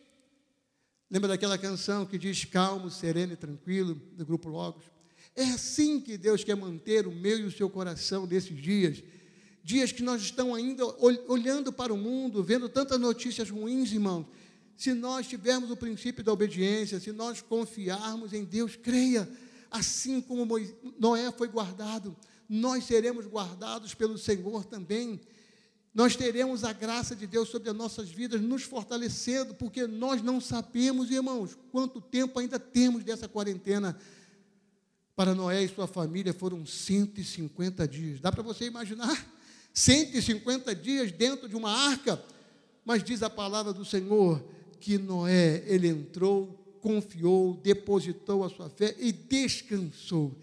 Lembra 1.09 1.29
daquela 1.29 1.57
canção 1.57 2.05
que 2.05 2.17
diz 2.17 2.45
calmo, 2.45 2.89
sereno 2.89 3.33
e 3.33 3.35
tranquilo, 3.35 3.95
do 4.13 4.25
grupo 4.25 4.47
Logos? 4.47 4.85
É 5.35 5.43
assim 5.43 5.99
que 5.99 6.17
Deus 6.17 6.43
quer 6.43 6.55
manter 6.55 7.05
o 7.05 7.11
meu 7.11 7.39
e 7.39 7.43
o 7.43 7.51
seu 7.51 7.69
coração 7.69 8.25
nesses 8.25 8.61
dias. 8.61 9.03
Dias 9.63 9.91
que 9.91 10.01
nós 10.01 10.21
estamos 10.21 10.57
ainda 10.57 10.83
olhando 11.27 11.71
para 11.71 11.93
o 11.93 11.97
mundo, 11.97 12.43
vendo 12.43 12.67
tantas 12.67 12.99
notícias 12.99 13.49
ruins, 13.49 13.91
irmãos. 13.91 14.25
Se 14.75 14.93
nós 14.93 15.27
tivermos 15.27 15.69
o 15.69 15.77
princípio 15.77 16.23
da 16.23 16.33
obediência, 16.33 16.99
se 16.99 17.11
nós 17.11 17.41
confiarmos 17.41 18.33
em 18.33 18.43
Deus, 18.43 18.75
creia, 18.75 19.29
assim 19.69 20.19
como 20.19 20.47
Noé 20.97 21.31
foi 21.31 21.47
guardado, 21.47 22.15
nós 22.53 22.83
seremos 22.83 23.25
guardados 23.25 23.93
pelo 23.93 24.17
Senhor 24.17 24.65
também. 24.65 25.21
Nós 25.93 26.17
teremos 26.17 26.65
a 26.65 26.73
graça 26.73 27.15
de 27.15 27.25
Deus 27.25 27.47
sobre 27.47 27.69
as 27.69 27.75
nossas 27.75 28.09
vidas, 28.09 28.41
nos 28.41 28.63
fortalecendo, 28.63 29.53
porque 29.53 29.87
nós 29.87 30.21
não 30.21 30.41
sabemos, 30.41 31.09
irmãos, 31.09 31.57
quanto 31.71 32.01
tempo 32.01 32.37
ainda 32.39 32.59
temos 32.59 33.05
dessa 33.05 33.25
quarentena. 33.25 33.97
Para 35.15 35.33
Noé 35.33 35.63
e 35.63 35.69
sua 35.69 35.87
família 35.87 36.33
foram 36.33 36.65
150 36.65 37.87
dias. 37.87 38.19
Dá 38.19 38.33
para 38.33 38.43
você 38.43 38.65
imaginar? 38.65 39.25
150 39.73 40.75
dias 40.75 41.09
dentro 41.09 41.47
de 41.47 41.55
uma 41.55 41.71
arca. 41.71 42.21
Mas 42.83 43.01
diz 43.01 43.23
a 43.23 43.29
palavra 43.29 43.71
do 43.71 43.85
Senhor 43.85 44.43
que 44.77 44.97
Noé, 44.97 45.63
ele 45.67 45.87
entrou, 45.87 46.77
confiou, 46.81 47.53
depositou 47.63 48.43
a 48.43 48.49
sua 48.49 48.69
fé 48.69 48.93
e 48.99 49.13
descansou. 49.13 50.35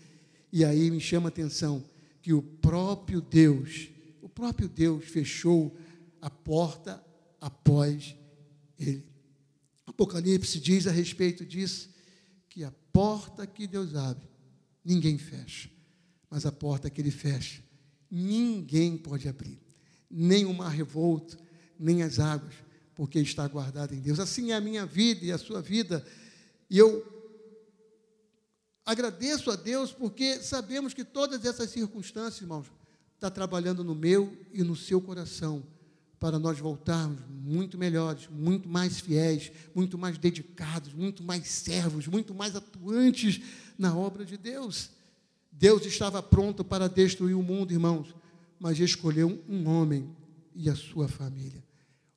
E 0.51 0.65
aí 0.65 0.91
me 0.91 1.01
chama 1.01 1.27
a 1.27 1.29
atenção 1.29 1.85
que 2.29 2.35
o 2.35 2.43
próprio 2.43 3.23
Deus, 3.23 3.89
o 4.21 4.29
próprio 4.29 4.69
Deus 4.69 5.03
fechou 5.07 5.75
a 6.21 6.29
porta 6.29 7.03
após 7.41 8.15
ele. 8.79 9.03
Apocalipse 9.87 10.61
diz 10.61 10.87
a 10.87 10.91
respeito 10.91 11.43
disso 11.47 11.89
que 12.47 12.65
a 12.65 12.71
porta 12.93 13.47
que 13.47 13.67
Deus 13.67 13.95
abre, 13.95 14.29
ninguém 14.85 15.17
fecha, 15.17 15.71
mas 16.29 16.45
a 16.45 16.53
porta 16.53 16.91
que 16.91 17.01
ele 17.01 17.11
fecha, 17.11 17.63
ninguém 18.11 18.99
pode 18.99 19.27
abrir, 19.27 19.59
nem 20.11 20.45
o 20.45 20.53
mar 20.53 20.69
revolto, 20.69 21.39
nem 21.81 22.03
as 22.03 22.19
águas, 22.19 22.53
porque 22.95 23.19
está 23.21 23.49
guardado 23.49 23.95
em 23.95 24.01
Deus. 24.01 24.21
Assim 24.21 24.51
é 24.51 24.55
a 24.57 24.61
minha 24.61 24.85
vida 24.85 25.25
e 25.25 25.33
a 25.33 25.39
sua 25.39 25.63
vida. 25.63 26.07
E 26.69 26.77
eu 26.77 27.18
Agradeço 28.89 29.51
a 29.51 29.55
Deus 29.55 29.93
porque 29.93 30.41
sabemos 30.41 30.95
que 30.95 31.05
todas 31.05 31.45
essas 31.45 31.69
circunstâncias, 31.69 32.41
irmãos, 32.41 32.73
está 33.17 33.29
trabalhando 33.29 33.85
no 33.85 33.95
meu 33.95 34.35
e 34.51 34.63
no 34.63 34.75
seu 34.75 34.99
coração 34.99 35.63
para 36.19 36.39
nós 36.39 36.59
voltarmos 36.59 37.21
muito 37.29 37.77
melhores, 37.77 38.27
muito 38.31 38.67
mais 38.67 38.99
fiéis, 38.99 39.53
muito 39.75 39.99
mais 39.99 40.17
dedicados, 40.17 40.95
muito 40.95 41.23
mais 41.23 41.47
servos, 41.49 42.07
muito 42.07 42.33
mais 42.33 42.57
atuantes 42.57 43.43
na 43.77 43.95
obra 43.95 44.25
de 44.25 44.39
Deus. 44.39 44.89
Deus 45.53 45.85
estava 45.85 46.23
pronto 46.23 46.65
para 46.65 46.89
destruir 46.89 47.35
o 47.35 47.43
mundo, 47.43 47.73
irmãos, 47.73 48.15
mas 48.59 48.81
escolheu 48.81 49.39
um 49.47 49.69
homem 49.69 50.09
e 50.55 50.71
a 50.71 50.75
sua 50.75 51.09
família. 51.09 51.63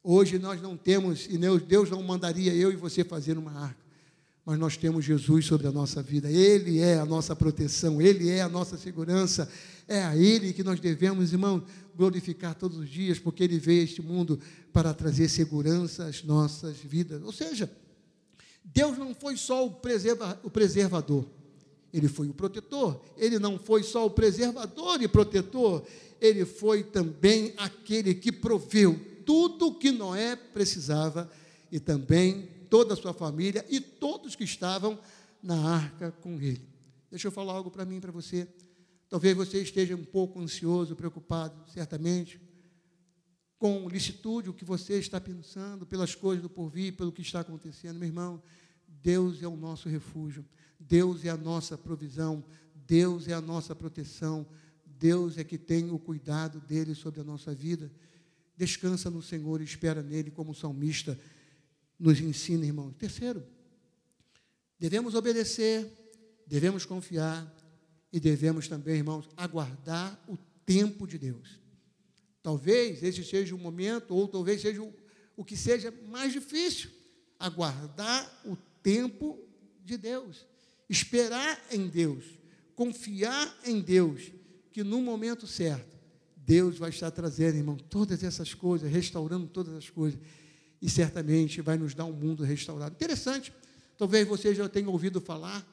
Hoje 0.02 0.40
nós 0.40 0.62
não 0.62 0.78
temos, 0.78 1.26
e 1.26 1.38
Deus 1.68 1.90
não 1.90 2.02
mandaria 2.02 2.56
eu 2.56 2.72
e 2.72 2.78
você 2.78 3.04
fazer 3.04 3.38
uma 3.38 3.52
arca 3.52 3.81
mas 4.46 4.58
nós 4.58 4.76
temos 4.76 5.06
Jesus 5.06 5.46
sobre 5.46 5.68
a 5.68 5.72
nossa 5.72 6.02
vida. 6.02 6.30
Ele 6.30 6.80
é 6.80 6.98
a 6.98 7.06
nossa 7.06 7.36
proteção, 7.36 8.02
Ele 8.02 8.30
é 8.30 8.42
a 8.42 8.50
nossa 8.50 8.78
segurança. 8.78 9.50
É 9.88 10.02
a 10.04 10.16
Ele 10.18 10.54
que 10.54 10.64
nós 10.64 10.80
devemos, 10.80 11.32
irmão, 11.32 11.64
glorificar 11.96 12.56
todos 12.56 12.78
os 12.78 12.90
dias, 12.90 13.20
porque 13.20 13.44
Ele 13.44 13.60
veio 13.60 13.82
a 13.82 13.84
este 13.84 14.02
mundo 14.02 14.40
para 14.74 14.94
trazer 14.94 15.30
segurança 15.30 16.06
às 16.06 16.24
nossas 16.24 16.78
vidas. 16.78 17.22
Ou 17.22 17.32
seja, 17.32 17.70
Deus 18.64 18.98
não 18.98 19.14
foi 19.14 19.38
só 19.38 19.66
o, 19.66 19.72
preserva, 19.72 20.40
o 20.44 20.50
preservador, 20.50 21.26
Ele 21.94 22.08
foi 22.08 22.28
o 22.28 22.34
protetor. 22.34 23.00
Ele 23.18 23.38
não 23.38 23.60
foi 23.60 23.84
só 23.84 24.08
o 24.08 24.10
preservador 24.10 25.02
e 25.04 25.08
protetor, 25.08 25.86
Ele 26.20 26.46
foi 26.46 26.84
também 26.84 27.54
aquele 27.58 28.16
que 28.16 28.32
proveu 28.32 29.00
tudo 29.24 29.68
o 29.68 29.76
que 29.76 29.92
Noé 29.92 30.36
precisava 30.36 31.30
e 31.72 31.80
também 31.80 32.50
toda 32.72 32.94
a 32.94 32.98
sua 32.98 33.14
família 33.14 33.66
e 33.70 33.82
todos 33.82 34.34
que 34.34 34.46
estavam 34.46 34.98
na 35.44 35.76
arca 35.76 36.10
com 36.10 36.40
ele. 36.42 36.66
Deixa 37.10 37.28
eu 37.28 37.32
falar 37.32 37.52
algo 37.52 37.70
para 37.70 37.84
mim 37.84 38.00
para 38.00 38.14
você. 38.14 38.48
Talvez 39.10 39.36
você 39.36 39.62
esteja 39.62 39.94
um 39.94 40.06
pouco 40.06 40.40
ansioso, 40.40 40.96
preocupado, 40.96 41.70
certamente, 41.70 42.40
com 43.60 43.90
licitude, 43.90 44.50
o 44.50 44.54
que 44.54 44.64
você 44.64 44.98
está 44.98 45.20
pensando, 45.20 45.86
pelas 45.86 46.16
coisas 46.16 46.42
do 46.42 46.50
porvir, 46.50 46.96
pelo 46.96 47.12
que 47.12 47.22
está 47.22 47.42
acontecendo. 47.42 48.00
Meu 48.00 48.08
irmão, 48.08 48.42
Deus 48.88 49.44
é 49.44 49.48
o 49.48 49.58
nosso 49.58 49.90
refúgio, 49.90 50.46
Deus 50.80 51.26
é 51.26 51.30
a 51.30 51.36
nossa 51.36 51.78
provisão, 51.78 52.42
Deus 52.74 53.28
é 53.28 53.34
a 53.34 53.42
nossa 53.42 53.76
proteção, 53.76 54.48
Deus 54.86 55.38
é 55.38 55.44
que 55.44 55.58
tem 55.58 55.92
o 55.92 56.00
cuidado 56.00 56.62
dele 56.62 56.96
sobre 56.96 57.20
a 57.20 57.24
nossa 57.26 57.54
vida. 57.54 57.92
Descansa 58.56 59.10
no 59.10 59.22
Senhor 59.22 59.60
e 59.60 59.66
espera 59.66 60.02
nele, 60.02 60.32
como 60.32 60.56
salmista 60.56 61.20
nos 62.02 62.20
ensina, 62.20 62.66
irmãos. 62.66 62.96
Terceiro, 62.98 63.46
devemos 64.80 65.14
obedecer, 65.14 65.88
devemos 66.48 66.84
confiar 66.84 67.56
e 68.12 68.20
devemos 68.20 68.68
também, 68.68 68.96
irmãos, 68.98 69.30
aguardar 69.38 70.20
o 70.28 70.36
tempo 70.66 71.06
de 71.06 71.20
Deus. 71.20 71.60
Talvez 72.42 73.04
esse 73.04 73.24
seja 73.24 73.54
o 73.54 73.60
momento, 73.60 74.16
ou 74.16 74.28
talvez 74.28 74.62
seja 74.62 74.82
o, 74.82 74.92
o 75.38 75.46
que 75.46 75.56
seja 75.56 75.94
mais 76.08 76.34
difícil, 76.34 76.90
aguardar 77.38 78.42
o 78.44 78.58
tempo 78.82 79.40
de 79.86 79.96
Deus, 79.96 80.48
esperar 80.90 81.64
em 81.72 81.88
Deus, 81.88 82.26
confiar 82.76 83.60
em 83.64 83.80
Deus, 83.80 84.32
que 84.72 84.84
no 84.84 85.02
momento 85.04 85.46
certo, 85.46 85.96
Deus 86.36 86.80
vai 86.80 86.90
estar 86.90 87.12
trazendo, 87.12 87.58
irmão, 87.58 87.78
todas 87.78 88.24
essas 88.24 88.56
coisas, 88.56 88.92
restaurando 88.92 89.48
todas 89.48 89.76
as 89.76 89.88
coisas. 89.88 90.20
E 90.82 90.89
certamente 90.89 91.62
vai 91.62 91.78
nos 91.78 91.94
dar 91.94 92.06
um 92.06 92.12
mundo 92.12 92.44
restaurado. 92.44 92.96
Interessante, 92.96 93.54
talvez 93.98 94.28
você 94.28 94.56
já 94.56 94.67
tenha 94.67 94.89
ouvido 94.89 95.22
falar 95.22 95.65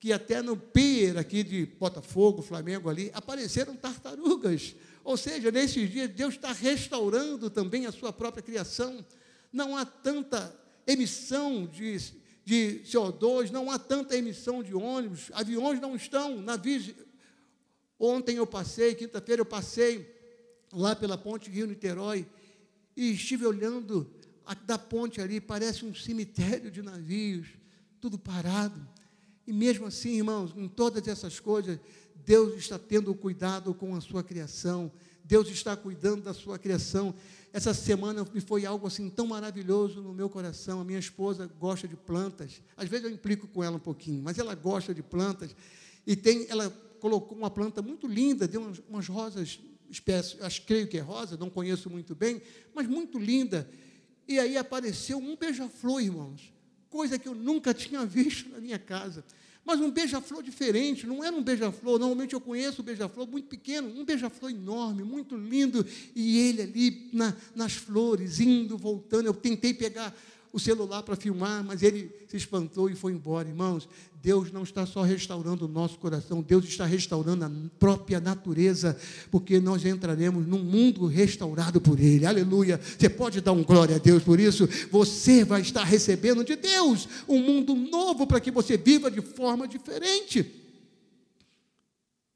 que 0.00 0.12
até 0.12 0.42
no 0.42 0.56
pier 0.56 1.16
aqui 1.16 1.42
de 1.42 1.66
Botafogo, 1.66 2.42
Flamengo 2.42 2.88
ali, 2.88 3.10
apareceram 3.14 3.76
tartarugas. 3.76 4.74
Ou 5.04 5.16
seja, 5.16 5.50
nesses 5.50 5.90
dias 5.90 6.10
Deus 6.10 6.34
está 6.34 6.52
restaurando 6.52 7.50
também 7.50 7.86
a 7.86 7.92
sua 7.92 8.12
própria 8.12 8.42
criação. 8.42 9.04
Não 9.52 9.76
há 9.76 9.84
tanta 9.84 10.54
emissão 10.86 11.66
de, 11.66 11.98
de 12.44 12.80
CO2, 12.84 13.50
não 13.50 13.70
há 13.70 13.78
tanta 13.78 14.16
emissão 14.16 14.62
de 14.62 14.74
ônibus, 14.74 15.30
aviões 15.32 15.80
não 15.80 15.96
estão, 15.96 16.40
navios. 16.40 16.92
Ontem 17.98 18.36
eu 18.36 18.46
passei, 18.46 18.94
quinta-feira 18.94 19.40
eu 19.40 19.46
passei 19.46 20.14
lá 20.72 20.94
pela 20.94 21.18
ponte 21.18 21.50
Rio-Niterói 21.50 22.26
e 22.96 23.12
estive 23.12 23.46
olhando 23.46 24.10
da 24.54 24.78
ponte 24.78 25.20
ali, 25.20 25.40
parece 25.40 25.84
um 25.84 25.94
cemitério 25.94 26.70
de 26.70 26.82
navios, 26.82 27.48
tudo 28.00 28.18
parado. 28.18 28.86
E 29.46 29.52
mesmo 29.52 29.86
assim, 29.86 30.16
irmãos, 30.16 30.52
em 30.56 30.68
todas 30.68 31.06
essas 31.08 31.40
coisas, 31.40 31.78
Deus 32.24 32.54
está 32.56 32.78
tendo 32.78 33.14
cuidado 33.14 33.72
com 33.72 33.94
a 33.94 34.00
sua 34.00 34.22
criação, 34.22 34.92
Deus 35.24 35.48
está 35.48 35.76
cuidando 35.76 36.22
da 36.22 36.34
sua 36.34 36.58
criação. 36.58 37.14
Essa 37.52 37.72
semana 37.72 38.26
me 38.32 38.40
foi 38.40 38.66
algo 38.66 38.86
assim 38.86 39.08
tão 39.08 39.26
maravilhoso 39.26 40.00
no 40.02 40.12
meu 40.12 40.28
coração. 40.28 40.80
A 40.80 40.84
minha 40.84 40.98
esposa 40.98 41.50
gosta 41.58 41.88
de 41.88 41.96
plantas. 41.96 42.62
Às 42.76 42.88
vezes 42.88 43.06
eu 43.06 43.10
implico 43.10 43.46
com 43.48 43.62
ela 43.62 43.76
um 43.76 43.80
pouquinho, 43.80 44.22
mas 44.22 44.38
ela 44.38 44.54
gosta 44.54 44.94
de 44.94 45.02
plantas. 45.02 45.54
E 46.06 46.16
tem, 46.16 46.46
ela 46.48 46.70
colocou 47.00 47.36
uma 47.36 47.50
planta 47.50 47.80
muito 47.82 48.06
linda, 48.06 48.48
deu 48.48 48.62
umas, 48.62 48.82
umas 48.88 49.08
rosas, 49.08 49.60
espécie, 49.90 50.36
acho 50.40 50.62
creio 50.62 50.88
que 50.88 50.98
é 50.98 51.00
rosa, 51.00 51.36
não 51.36 51.48
conheço 51.50 51.88
muito 51.88 52.14
bem, 52.14 52.42
mas 52.74 52.86
muito 52.86 53.18
linda. 53.18 53.68
E 54.28 54.38
aí 54.38 54.56
apareceu 54.56 55.18
um 55.18 55.34
beija-flor, 55.34 56.02
irmãos 56.02 56.58
coisa 56.88 57.18
que 57.18 57.28
eu 57.28 57.34
nunca 57.34 57.72
tinha 57.74 58.04
visto 58.06 58.50
na 58.50 58.60
minha 58.60 58.78
casa. 58.78 59.24
Mas 59.64 59.80
um 59.80 59.90
beija-flor 59.90 60.42
diferente, 60.42 61.06
não 61.06 61.22
era 61.22 61.34
um 61.36 61.42
beija-flor, 61.42 61.98
normalmente 61.98 62.32
eu 62.32 62.40
conheço 62.40 62.80
o 62.80 62.84
beija-flor 62.84 63.28
muito 63.28 63.48
pequeno, 63.48 63.88
um 63.88 64.02
beija-flor 64.02 64.50
enorme, 64.50 65.02
muito 65.02 65.36
lindo, 65.36 65.86
e 66.14 66.38
ele 66.38 66.62
ali 66.62 67.10
na, 67.12 67.36
nas 67.54 67.74
flores, 67.74 68.40
indo, 68.40 68.78
voltando. 68.78 69.26
Eu 69.26 69.34
tentei 69.34 69.74
pegar 69.74 70.16
o 70.52 70.58
celular 70.58 71.02
para 71.02 71.16
filmar, 71.16 71.62
mas 71.64 71.82
ele 71.82 72.10
se 72.28 72.36
espantou 72.36 72.88
e 72.88 72.94
foi 72.94 73.12
embora. 73.12 73.48
Irmãos, 73.48 73.88
Deus 74.22 74.50
não 74.50 74.62
está 74.62 74.84
só 74.84 75.02
restaurando 75.02 75.66
o 75.66 75.68
nosso 75.68 75.98
coração, 75.98 76.42
Deus 76.42 76.64
está 76.64 76.84
restaurando 76.84 77.44
a 77.44 77.50
própria 77.78 78.18
natureza, 78.18 78.98
porque 79.30 79.60
nós 79.60 79.84
entraremos 79.84 80.46
num 80.46 80.62
mundo 80.62 81.06
restaurado 81.06 81.80
por 81.80 82.00
Ele. 82.00 82.26
Aleluia. 82.26 82.80
Você 82.80 83.08
pode 83.08 83.40
dar 83.40 83.52
um 83.52 83.62
glória 83.62 83.96
a 83.96 83.98
Deus 83.98 84.22
por 84.22 84.40
isso? 84.40 84.68
Você 84.90 85.44
vai 85.44 85.60
estar 85.60 85.84
recebendo 85.84 86.44
de 86.44 86.56
Deus 86.56 87.08
um 87.28 87.40
mundo 87.40 87.74
novo 87.74 88.26
para 88.26 88.40
que 88.40 88.50
você 88.50 88.76
viva 88.76 89.10
de 89.10 89.20
forma 89.20 89.68
diferente. 89.68 90.50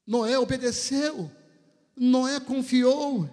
Noé 0.06 0.38
obedeceu, 0.38 1.30
Noé 1.96 2.38
confiou, 2.40 3.28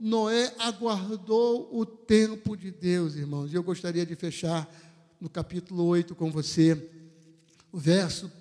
Noé 0.00 0.54
aguardou 0.58 1.68
o 1.70 1.84
tempo 1.84 2.56
de 2.56 2.70
Deus, 2.70 3.16
irmãos. 3.16 3.52
E 3.52 3.54
eu 3.54 3.62
gostaria 3.62 4.06
de 4.06 4.16
fechar 4.16 4.66
no 5.20 5.28
capítulo 5.28 5.84
8 5.84 6.14
com 6.14 6.32
você. 6.32 6.90
O 7.70 7.76
verso 7.76 8.32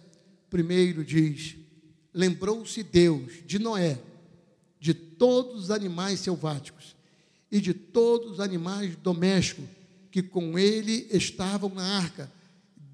primeiro 0.50 1.04
diz: 1.04 1.58
Lembrou-se 2.13 2.82
Deus 2.82 3.43
de 3.45 3.60
Noé, 3.60 4.00
de 4.80 4.93
todos 4.93 5.63
os 5.63 5.72
animais 5.72 6.22
selváticos 6.22 6.95
e 7.52 7.60
de 7.60 7.74
todos 7.74 8.32
os 8.32 8.39
animais 8.39 8.95
domésticos 8.95 9.65
que 10.10 10.24
com 10.24 10.58
ele 10.58 11.10
estavam 11.12 11.69
na 11.69 11.84
arca 11.98 12.32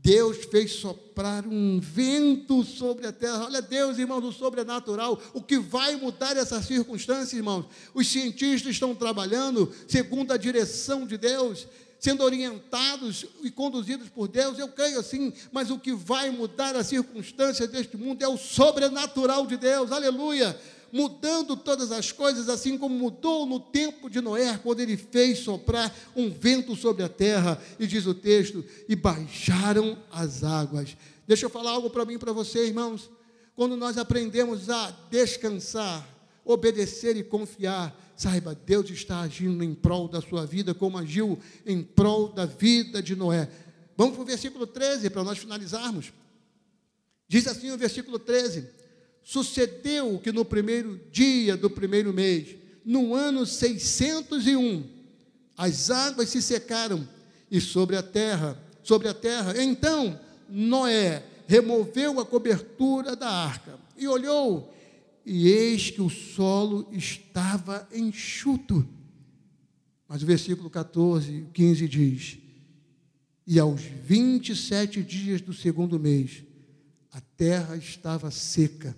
Deus 0.06 0.46
fez 0.52 0.74
soprar 0.74 1.48
um 1.48 1.80
vento 1.82 2.64
sobre 2.64 3.08
a 3.08 3.12
terra. 3.12 3.46
Olha, 3.46 3.60
Deus, 3.60 3.98
irmãos, 3.98 4.24
o 4.24 4.32
sobrenatural. 4.32 5.20
O 5.34 5.42
que 5.42 5.58
vai 5.58 5.96
mudar 5.96 6.38
essa 6.38 6.62
circunstância, 6.62 7.36
irmãos? 7.36 7.66
Os 7.92 8.08
cientistas 8.08 8.74
estão 8.74 8.94
trabalhando 8.94 9.74
segundo 9.88 10.32
a 10.32 10.38
direção 10.38 11.08
de 11.08 11.18
Deus, 11.18 11.68
sendo 12.00 12.24
orientados 12.24 13.26
e 13.42 13.50
conduzidos 13.50 14.08
por 14.08 14.28
Deus. 14.28 14.60
Eu 14.60 14.68
creio 14.68 15.00
assim, 15.00 15.34
mas 15.52 15.72
o 15.72 15.80
que 15.80 15.94
vai 15.94 16.30
mudar 16.30 16.76
a 16.76 16.84
circunstância 16.84 17.68
deste 17.68 17.98
mundo 17.98 18.22
é 18.22 18.28
o 18.28 18.38
sobrenatural 18.38 19.48
de 19.48 19.58
Deus. 19.58 19.92
Aleluia 19.92 20.56
mudando 20.96 21.58
todas 21.58 21.92
as 21.92 22.14
coisas, 22.14 22.48
assim 22.48 22.78
como 22.78 22.96
mudou 22.96 23.46
no 23.46 23.60
tempo 23.60 24.10
de 24.10 24.22
Noé, 24.22 24.58
quando 24.58 24.80
ele 24.80 24.96
fez 24.96 25.40
soprar 25.40 25.94
um 26.16 26.30
vento 26.32 26.74
sobre 26.74 27.04
a 27.04 27.10
terra, 27.10 27.62
e 27.78 27.86
diz 27.86 28.06
o 28.06 28.14
texto, 28.14 28.64
e 28.88 28.96
baixaram 28.96 30.02
as 30.10 30.42
águas. 30.42 30.96
Deixa 31.28 31.48
eu 31.48 31.50
falar 31.50 31.72
algo 31.72 31.90
para 31.90 32.06
mim 32.06 32.14
e 32.14 32.18
para 32.18 32.32
você, 32.32 32.68
irmãos. 32.68 33.10
Quando 33.58 33.76
nós 33.76 33.98
aprendemos 33.98 34.70
a 34.70 34.90
descansar, 35.12 36.08
obedecer 36.46 37.18
e 37.18 37.26
confiar, 37.26 37.94
saiba, 38.16 38.56
Deus 38.56 38.90
está 38.90 39.20
agindo 39.20 39.66
em 39.66 39.76
prol 39.76 40.08
da 40.08 40.22
sua 40.22 40.46
vida, 40.46 40.74
como 40.74 40.98
agiu 40.98 41.38
em 41.66 41.84
prol 41.84 42.30
da 42.30 42.46
vida 42.46 43.04
de 43.04 43.18
Noé. 43.18 43.50
Vamos 43.98 44.14
para 44.14 44.24
o 44.24 44.26
versículo 44.26 44.66
13, 44.66 45.10
para 45.10 45.26
nós 45.26 45.40
finalizarmos. 45.40 46.14
Diz 47.28 47.48
assim 47.48 47.70
o 47.72 47.78
versículo 47.78 48.18
13: 48.18 48.85
Sucedeu 49.26 50.20
que 50.20 50.32
no 50.32 50.46
primeiro 50.46 51.02
dia 51.12 51.58
do 51.58 51.68
primeiro 51.68 52.14
mês, 52.14 52.56
no 52.86 53.16
ano 53.16 53.44
601, 53.44 54.84
as 55.58 55.90
águas 55.90 56.30
se 56.30 56.44
secaram 56.44 57.10
e 57.50 57.60
sobre 57.60 57.96
a 57.96 58.04
terra, 58.04 58.56
sobre 58.84 59.08
a 59.08 59.16
terra. 59.16 59.60
Então 59.60 60.20
Noé 60.48 61.26
removeu 61.48 62.20
a 62.20 62.26
cobertura 62.26 63.16
da 63.16 63.28
arca 63.28 63.80
e 63.98 64.08
olhou, 64.08 64.72
e 65.26 65.48
eis 65.48 65.90
que 65.90 66.04
o 66.04 66.10
solo 66.10 66.88
estava 66.92 67.90
enxuto. 67.92 68.88
Mas 70.08 70.22
o 70.22 70.26
versículo 70.28 70.70
14, 70.70 71.48
15 71.52 71.88
diz: 71.88 72.38
E 73.48 73.60
aos 73.60 73.82
27 73.82 75.02
dias 75.02 75.42
do 75.42 75.52
segundo 75.52 76.00
mês, 76.00 76.44
a 77.12 77.20
terra 77.20 77.76
estava 77.76 78.30
seca 78.30 78.96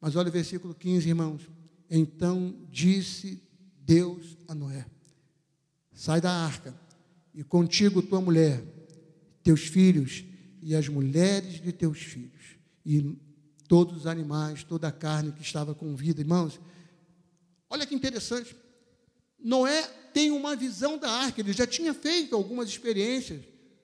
mas 0.00 0.16
olha 0.16 0.28
o 0.28 0.32
versículo 0.32 0.74
15, 0.74 1.08
irmãos. 1.08 1.42
Então 1.90 2.54
disse 2.70 3.42
Deus 3.80 4.36
a 4.46 4.54
Noé: 4.54 4.86
Sai 5.92 6.20
da 6.20 6.30
arca, 6.30 6.74
e 7.34 7.42
contigo 7.42 8.02
tua 8.02 8.20
mulher, 8.20 8.62
teus 9.42 9.62
filhos 9.62 10.24
e 10.62 10.74
as 10.74 10.88
mulheres 10.88 11.60
de 11.60 11.72
teus 11.72 11.98
filhos, 11.98 12.56
e 12.84 13.16
todos 13.68 13.96
os 13.96 14.06
animais, 14.06 14.64
toda 14.64 14.88
a 14.88 14.92
carne 14.92 15.32
que 15.32 15.42
estava 15.42 15.74
com 15.74 15.94
vida. 15.94 16.20
Irmãos, 16.20 16.58
olha 17.70 17.86
que 17.86 17.94
interessante. 17.94 18.56
Noé 19.38 19.82
tem 20.12 20.30
uma 20.30 20.56
visão 20.56 20.98
da 20.98 21.10
arca, 21.10 21.40
ele 21.40 21.52
já 21.52 21.66
tinha 21.66 21.94
feito 21.94 22.34
algumas 22.34 22.68
experiências 22.68 23.42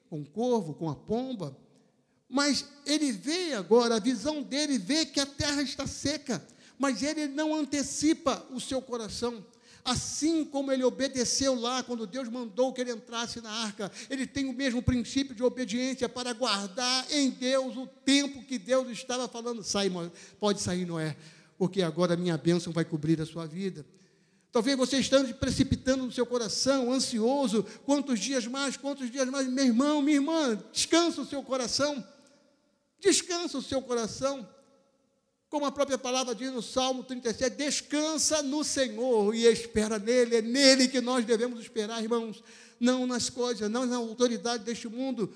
com 0.08 0.20
o 0.20 0.26
corvo, 0.26 0.74
com 0.74 0.90
a 0.90 0.94
pomba, 0.94 1.56
mas 2.34 2.64
ele 2.84 3.12
vê 3.12 3.54
agora, 3.54 3.94
a 3.94 4.00
visão 4.00 4.42
dele 4.42 4.76
vê 4.76 5.06
que 5.06 5.20
a 5.20 5.24
terra 5.24 5.62
está 5.62 5.86
seca, 5.86 6.44
mas 6.76 7.00
ele 7.00 7.28
não 7.28 7.54
antecipa 7.54 8.44
o 8.50 8.60
seu 8.60 8.82
coração. 8.82 9.46
Assim 9.84 10.44
como 10.44 10.72
ele 10.72 10.82
obedeceu 10.82 11.54
lá, 11.54 11.84
quando 11.84 12.08
Deus 12.08 12.28
mandou 12.28 12.72
que 12.72 12.80
ele 12.80 12.90
entrasse 12.90 13.40
na 13.40 13.52
arca, 13.52 13.88
ele 14.10 14.26
tem 14.26 14.46
o 14.46 14.52
mesmo 14.52 14.82
princípio 14.82 15.32
de 15.32 15.44
obediência 15.44 16.08
para 16.08 16.32
guardar 16.32 17.06
em 17.08 17.30
Deus 17.30 17.76
o 17.76 17.86
tempo 17.86 18.42
que 18.42 18.58
Deus 18.58 18.88
estava 18.88 19.28
falando. 19.28 19.62
Sai, 19.62 19.88
pode 20.40 20.60
sair, 20.60 20.84
Noé, 20.84 21.16
porque 21.56 21.82
agora 21.82 22.14
a 22.14 22.16
minha 22.16 22.36
bênção 22.36 22.72
vai 22.72 22.84
cobrir 22.84 23.20
a 23.20 23.26
sua 23.26 23.46
vida. 23.46 23.86
Talvez 24.50 24.76
você 24.76 24.98
esteja 24.98 25.32
precipitando 25.34 26.04
no 26.04 26.10
seu 26.10 26.26
coração, 26.26 26.92
ansioso, 26.92 27.64
quantos 27.84 28.18
dias 28.18 28.44
mais, 28.48 28.76
quantos 28.76 29.08
dias 29.08 29.28
mais, 29.28 29.46
meu 29.46 29.66
irmão, 29.66 30.02
minha 30.02 30.16
irmã, 30.16 30.60
descansa 30.72 31.20
o 31.20 31.26
seu 31.26 31.40
coração. 31.44 32.04
Descansa 33.00 33.58
o 33.58 33.62
seu 33.62 33.82
coração. 33.82 34.48
Como 35.48 35.66
a 35.66 35.70
própria 35.70 35.96
palavra 35.96 36.34
diz 36.34 36.52
no 36.52 36.60
Salmo 36.60 37.04
37, 37.04 37.56
descansa 37.56 38.42
no 38.42 38.64
Senhor 38.64 39.34
e 39.34 39.46
espera 39.46 39.98
nele. 39.98 40.36
É 40.36 40.42
nele 40.42 40.88
que 40.88 41.00
nós 41.00 41.24
devemos 41.24 41.60
esperar, 41.60 42.02
irmãos. 42.02 42.42
Não 42.80 43.06
nas 43.06 43.30
coisas, 43.30 43.70
não 43.70 43.86
na 43.86 43.96
autoridade 43.96 44.64
deste 44.64 44.88
mundo. 44.88 45.32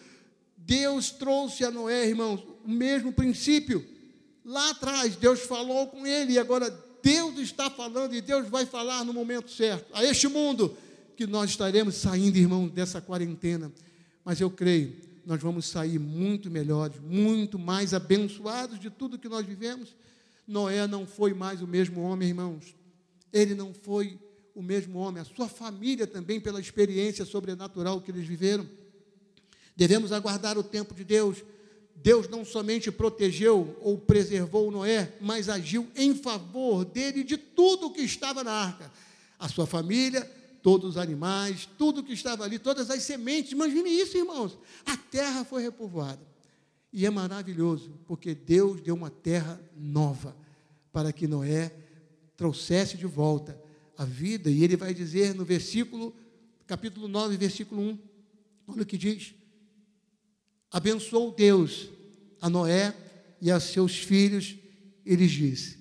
Deus 0.57 1.11
trouxe 1.11 1.65
a 1.65 1.71
Noé, 1.71 2.09
irmãos, 2.09 2.45
o 2.65 2.69
mesmo 2.69 3.13
princípio. 3.13 3.87
Lá 4.45 4.71
atrás, 4.71 5.15
Deus 5.15 5.41
falou 5.41 5.87
com 5.87 6.07
ele 6.07 6.33
e 6.33 6.39
agora 6.39 6.69
Deus 7.03 7.39
está 7.39 7.71
falando 7.71 8.15
e 8.15 8.21
Deus 8.21 8.49
vai 8.49 8.67
falar 8.67 9.05
no 9.05 9.13
momento 9.13 9.51
certo. 9.51 9.87
A 9.95 10.05
este 10.05 10.27
mundo 10.27 10.77
que 11.17 11.27
nós 11.27 11.51
estaremos 11.51 11.95
saindo, 11.95 12.37
irmão, 12.37 12.67
dessa 12.69 13.01
quarentena. 13.01 13.73
Mas 14.25 14.41
eu 14.41 14.51
creio 14.51 15.08
nós 15.29 15.43
vamos 15.43 15.67
sair 15.67 15.99
muito 15.99 16.51
melhores, 16.51 16.99
muito 17.01 17.59
mais 17.59 17.93
abençoados 17.93 18.81
de 18.81 18.89
tudo 18.89 19.19
que 19.19 19.29
nós 19.29 19.45
vivemos. 19.45 19.95
Noé 20.47 20.87
não 20.87 21.07
foi 21.07 21.35
mais 21.35 21.61
o 21.61 21.67
mesmo 21.67 22.01
homem, 22.01 22.31
irmãos. 22.31 22.75
ele 23.31 23.55
não 23.55 23.75
foi 23.75 24.19
o 24.55 24.63
mesmo 24.63 24.99
homem, 24.99 25.21
a 25.21 25.27
sua 25.27 25.47
família 25.47 26.07
também, 26.07 26.41
pela 26.41 26.59
experiência 26.59 27.27
sobrenatural 27.27 28.01
que 28.01 28.11
eles 28.11 28.27
viveram. 28.27 28.67
Devemos 29.77 30.13
aguardar 30.13 30.57
o 30.57 30.63
tempo 30.63 30.95
de 30.95 31.05
Deus. 31.05 31.45
Deus 31.95 32.27
não 32.27 32.43
somente 32.43 32.91
protegeu 32.91 33.77
ou 33.83 33.99
preservou 33.99 34.71
Noé, 34.71 35.13
mas 35.21 35.51
agiu 35.51 35.87
em 35.95 36.15
favor 36.15 36.87
dele 36.87 37.23
de 37.23 37.37
tudo 37.37 37.93
que 37.93 38.01
estava 38.01 38.43
na 38.43 38.53
arca. 38.53 38.91
A 39.39 39.47
sua 39.47 39.67
família, 39.67 40.27
todos 40.63 40.91
os 40.91 40.97
animais, 40.97 41.69
tudo 41.79 42.03
que 42.03 42.13
estava 42.13 42.45
ali, 42.45 42.59
todas 42.59 42.91
as 42.91 43.03
sementes. 43.03 43.53
Imagine 43.53 43.91
isso, 43.91 44.17
irmãos. 44.17 44.59
A 44.85 44.97
terra 44.97 45.45
foi 45.45 45.63
repovoada. 45.63 46.27
E 46.93 47.05
é 47.05 47.11
maravilhoso, 47.11 47.93
porque 48.07 48.35
Deus 48.35 48.81
deu 48.81 48.95
uma 48.95 49.11
terra 49.11 49.61
nova 49.77 50.37
para 50.93 51.13
que 51.13 51.27
Noé 51.27 51.73
trouxesse 52.37 52.97
de 52.97 53.07
volta 53.07 53.61
a 53.97 54.05
vida. 54.05 54.51
E 54.51 54.65
ele 54.65 54.77
vai 54.77 54.95
dizer 54.95 55.35
no 55.35 55.45
versículo, 55.45 56.15
capítulo 56.67 57.09
9, 57.09 57.37
versículo 57.37 57.83
1, 57.83 57.99
olha 58.69 58.83
o 58.83 58.87
que 58.87 58.97
diz: 58.97 59.35
Abençoou 60.71 61.33
Deus 61.33 61.91
a 62.41 62.49
Noé 62.49 62.95
e 63.41 63.51
a 63.51 63.61
seus 63.61 63.99
filhos, 63.99 64.57
e 65.05 65.15
lhes 65.15 65.31
disse: 65.31 65.79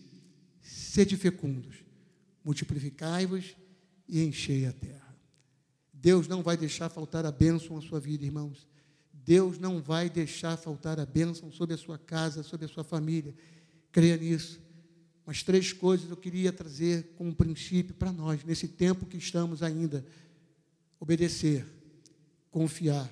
Sede 0.61 1.15
fecundos, 1.15 1.77
multiplicai-vos 2.43 3.55
e 4.07 4.23
enchei 4.23 4.65
a 4.65 4.73
terra. 4.73 5.15
Deus 5.93 6.27
não 6.27 6.41
vai 6.43 6.55
deixar 6.55 6.89
faltar 6.89 7.25
a 7.25 7.31
bênção 7.31 7.77
à 7.77 7.81
sua 7.81 7.99
vida, 7.99 8.23
irmãos. 8.23 8.67
Deus 9.11 9.59
não 9.59 9.81
vai 9.81 10.09
deixar 10.09 10.55
faltar 10.55 10.99
a 10.99 11.05
bênção 11.05 11.51
sobre 11.51 11.75
a 11.75 11.77
sua 11.77 11.97
casa, 11.97 12.43
sobre 12.43 12.65
a 12.65 12.69
sua 12.69 12.83
família. 12.83 13.35
Creia 13.91 14.15
nisso. 14.15 14.61
Mas 15.25 15.43
três 15.43 15.73
coisas 15.73 16.09
eu 16.09 16.15
queria 16.15 16.53
trazer 16.53 17.13
como 17.17 17.35
princípio 17.35 17.93
para 17.93 18.13
nós, 18.13 18.43
nesse 18.45 18.69
tempo 18.69 19.05
que 19.05 19.17
estamos 19.17 19.61
ainda. 19.61 20.05
Obedecer, 20.99 21.65
confiar 22.49 23.11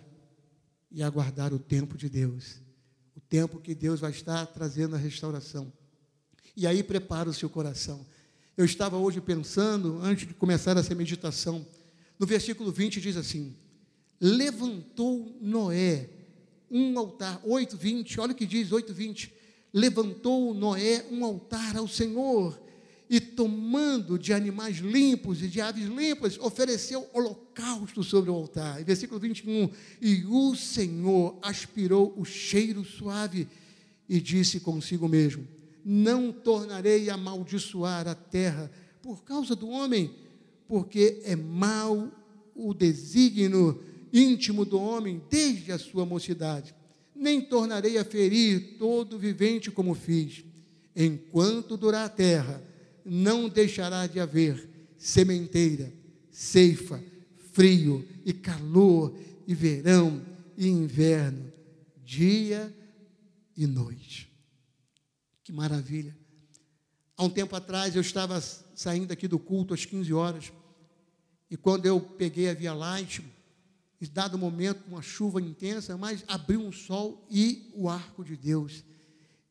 e 0.89 1.03
aguardar 1.03 1.53
o 1.53 1.59
tempo 1.59 1.97
de 1.97 2.07
Deus. 2.07 2.61
O 3.13 3.19
tempo 3.19 3.59
que 3.59 3.75
Deus 3.75 3.99
vai 3.99 4.11
estar 4.11 4.45
trazendo 4.47 4.95
a 4.95 4.99
restauração. 4.99 5.73
E 6.55 6.65
aí 6.65 6.81
prepara 6.81 7.29
o 7.29 7.33
seu 7.33 7.49
coração. 7.49 8.05
Eu 8.57 8.65
estava 8.65 8.97
hoje 8.97 9.19
pensando, 9.19 9.99
antes 10.01 10.27
de 10.27 10.33
começar 10.33 10.77
essa 10.77 10.95
meditação, 10.95 11.65
no 12.17 12.25
versículo 12.25 12.71
20 12.71 13.01
diz 13.01 13.17
assim: 13.17 13.55
Levantou 14.19 15.37
Noé 15.41 16.09
um 16.71 16.97
altar, 16.97 17.41
8:20, 17.45 18.19
olha 18.19 18.31
o 18.31 18.35
que 18.35 18.45
diz 18.45 18.69
8:20 18.69 19.31
levantou 19.75 20.53
Noé 20.53 21.05
um 21.11 21.25
altar 21.25 21.75
ao 21.75 21.85
Senhor 21.85 22.57
e, 23.09 23.19
tomando 23.19 24.17
de 24.17 24.31
animais 24.31 24.77
limpos 24.77 25.43
e 25.43 25.49
de 25.49 25.59
aves 25.59 25.89
limpas, 25.89 26.39
ofereceu 26.39 27.07
holocausto 27.13 28.01
sobre 28.01 28.29
o 28.29 28.33
altar. 28.33 28.81
Versículo 28.85 29.19
21, 29.19 29.69
e 30.01 30.23
o 30.25 30.55
Senhor 30.55 31.37
aspirou 31.41 32.13
o 32.17 32.23
cheiro 32.23 32.85
suave 32.85 33.49
e 34.07 34.21
disse 34.21 34.61
consigo 34.61 35.09
mesmo: 35.09 35.45
Não 35.85 36.31
tornarei 36.31 37.09
a 37.09 37.13
amaldiçoar 37.13 38.07
a 38.07 38.15
terra 38.15 38.71
por 39.01 39.23
causa 39.23 39.55
do 39.55 39.69
homem, 39.69 40.11
porque 40.67 41.21
é 41.23 41.35
mau 41.35 42.11
o 42.55 42.73
desígnio 42.73 43.83
íntimo 44.11 44.65
do 44.65 44.79
homem 44.79 45.21
desde 45.29 45.71
a 45.71 45.77
sua 45.77 46.05
mocidade 46.05 46.73
nem 47.15 47.39
tornarei 47.39 47.97
a 47.97 48.03
ferir 48.03 48.75
todo 48.77 49.17
vivente 49.17 49.71
como 49.71 49.95
fiz. 49.95 50.43
Enquanto 50.95 51.77
durar 51.77 52.05
a 52.05 52.09
terra, 52.09 52.61
não 53.05 53.47
deixará 53.47 54.05
de 54.05 54.19
haver 54.19 54.69
sementeira, 54.97 55.91
ceifa, 56.29 57.01
frio 57.53 58.05
e 58.25 58.33
calor, 58.33 59.15
e 59.47 59.53
verão 59.53 60.21
e 60.57 60.67
inverno, 60.67 61.51
dia 62.03 62.73
e 63.55 63.67
noite. 63.67 64.24
Que 65.45 65.53
maravilha! 65.53 66.17
Há 67.15 67.23
um 67.23 67.29
tempo 67.29 67.55
atrás 67.55 67.95
eu 67.95 68.01
estava 68.01 68.41
saindo 68.41 69.11
aqui 69.11 69.27
do 69.27 69.37
culto 69.37 69.75
às 69.75 69.85
15 69.85 70.11
horas, 70.11 70.51
e 71.51 71.55
quando 71.55 71.85
eu 71.85 72.01
peguei 72.01 72.49
a 72.49 72.53
Via 72.55 72.73
Light, 72.73 73.23
em 74.01 74.07
dado 74.07 74.39
momento, 74.39 74.83
uma 74.87 75.03
chuva 75.03 75.39
intensa, 75.39 75.95
mas 75.95 76.25
abriu 76.27 76.59
um 76.59 76.71
sol 76.71 77.23
e 77.29 77.71
o 77.75 77.87
arco 77.87 78.23
de 78.25 78.35
Deus. 78.35 78.83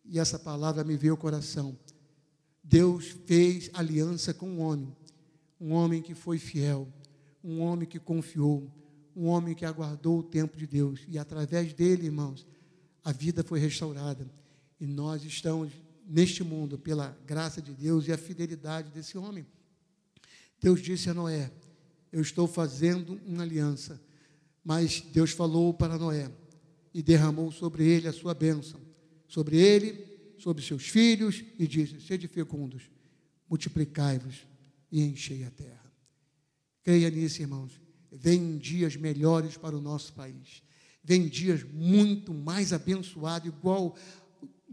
E 0.05 0.19
essa 0.19 0.37
palavra 0.37 0.83
me 0.83 0.97
veio 0.97 1.13
ao 1.13 1.17
coração. 1.17 1.79
Deus 2.61 3.15
fez 3.25 3.71
aliança 3.73 4.35
com 4.35 4.49
um 4.49 4.61
homem, 4.63 4.97
um 5.61 5.73
homem 5.73 6.03
que 6.03 6.13
foi 6.13 6.39
fiel, 6.39 6.89
um 7.43 7.61
homem 7.61 7.87
que 7.89 8.01
confiou, 8.01 8.69
um 9.15 9.29
homem 9.29 9.55
que 9.55 9.65
aguardou 9.65 10.19
o 10.19 10.25
tempo 10.25 10.57
de 10.57 10.67
Deus. 10.67 11.03
E 11.07 11.19
através 11.19 11.73
dele, 11.73 12.07
irmãos, 12.07 12.45
a 13.05 13.13
vida 13.13 13.45
foi 13.45 13.61
restaurada. 13.61 14.29
E 14.81 14.87
nós 14.87 15.25
estamos 15.25 15.84
neste 16.07 16.43
mundo 16.43 16.79
pela 16.79 17.17
graça 17.27 17.61
de 17.61 17.73
Deus 17.73 18.07
e 18.07 18.13
a 18.13 18.19
fidelidade 18.19 18.91
desse 18.91 19.17
homem. 19.19 19.47
Deus 20.61 20.81
disse 20.81 21.11
a 21.11 21.15
Noé: 21.15 21.51
Eu 22.13 22.21
estou 22.21 22.47
fazendo 22.47 23.21
uma 23.27 23.43
aliança 23.43 24.01
mas 24.65 25.03
Deus 25.13 25.33
falou 25.33 25.75
para 25.75 25.99
Noé 25.99 26.33
e 26.95 27.03
derramou 27.03 27.53
sobre 27.53 27.87
ele 27.87 28.09
a 28.09 28.13
sua 28.13 28.33
bênção, 28.33 28.81
sobre 29.29 29.59
ele, 29.59 30.35
sobre 30.39 30.65
seus 30.65 30.89
filhos, 30.89 31.45
e 31.59 31.67
disse: 31.67 32.01
Sede 32.01 32.27
fecundos, 32.27 32.91
multiplicai-vos 33.49 34.47
e 34.91 35.03
enchei 35.03 35.45
a 35.45 35.51
terra. 35.51 35.93
Creia 36.83 37.11
nisso, 37.11 37.43
irmãos. 37.43 37.79
Vem 38.11 38.57
dias 38.57 38.97
melhores 38.97 39.57
para 39.57 39.77
o 39.77 39.81
nosso 39.81 40.13
país. 40.15 40.63
Vem 41.03 41.29
dias 41.29 41.63
muito 41.63 42.33
mais 42.33 42.73
abençoados, 42.73 43.49
igual 43.49 43.97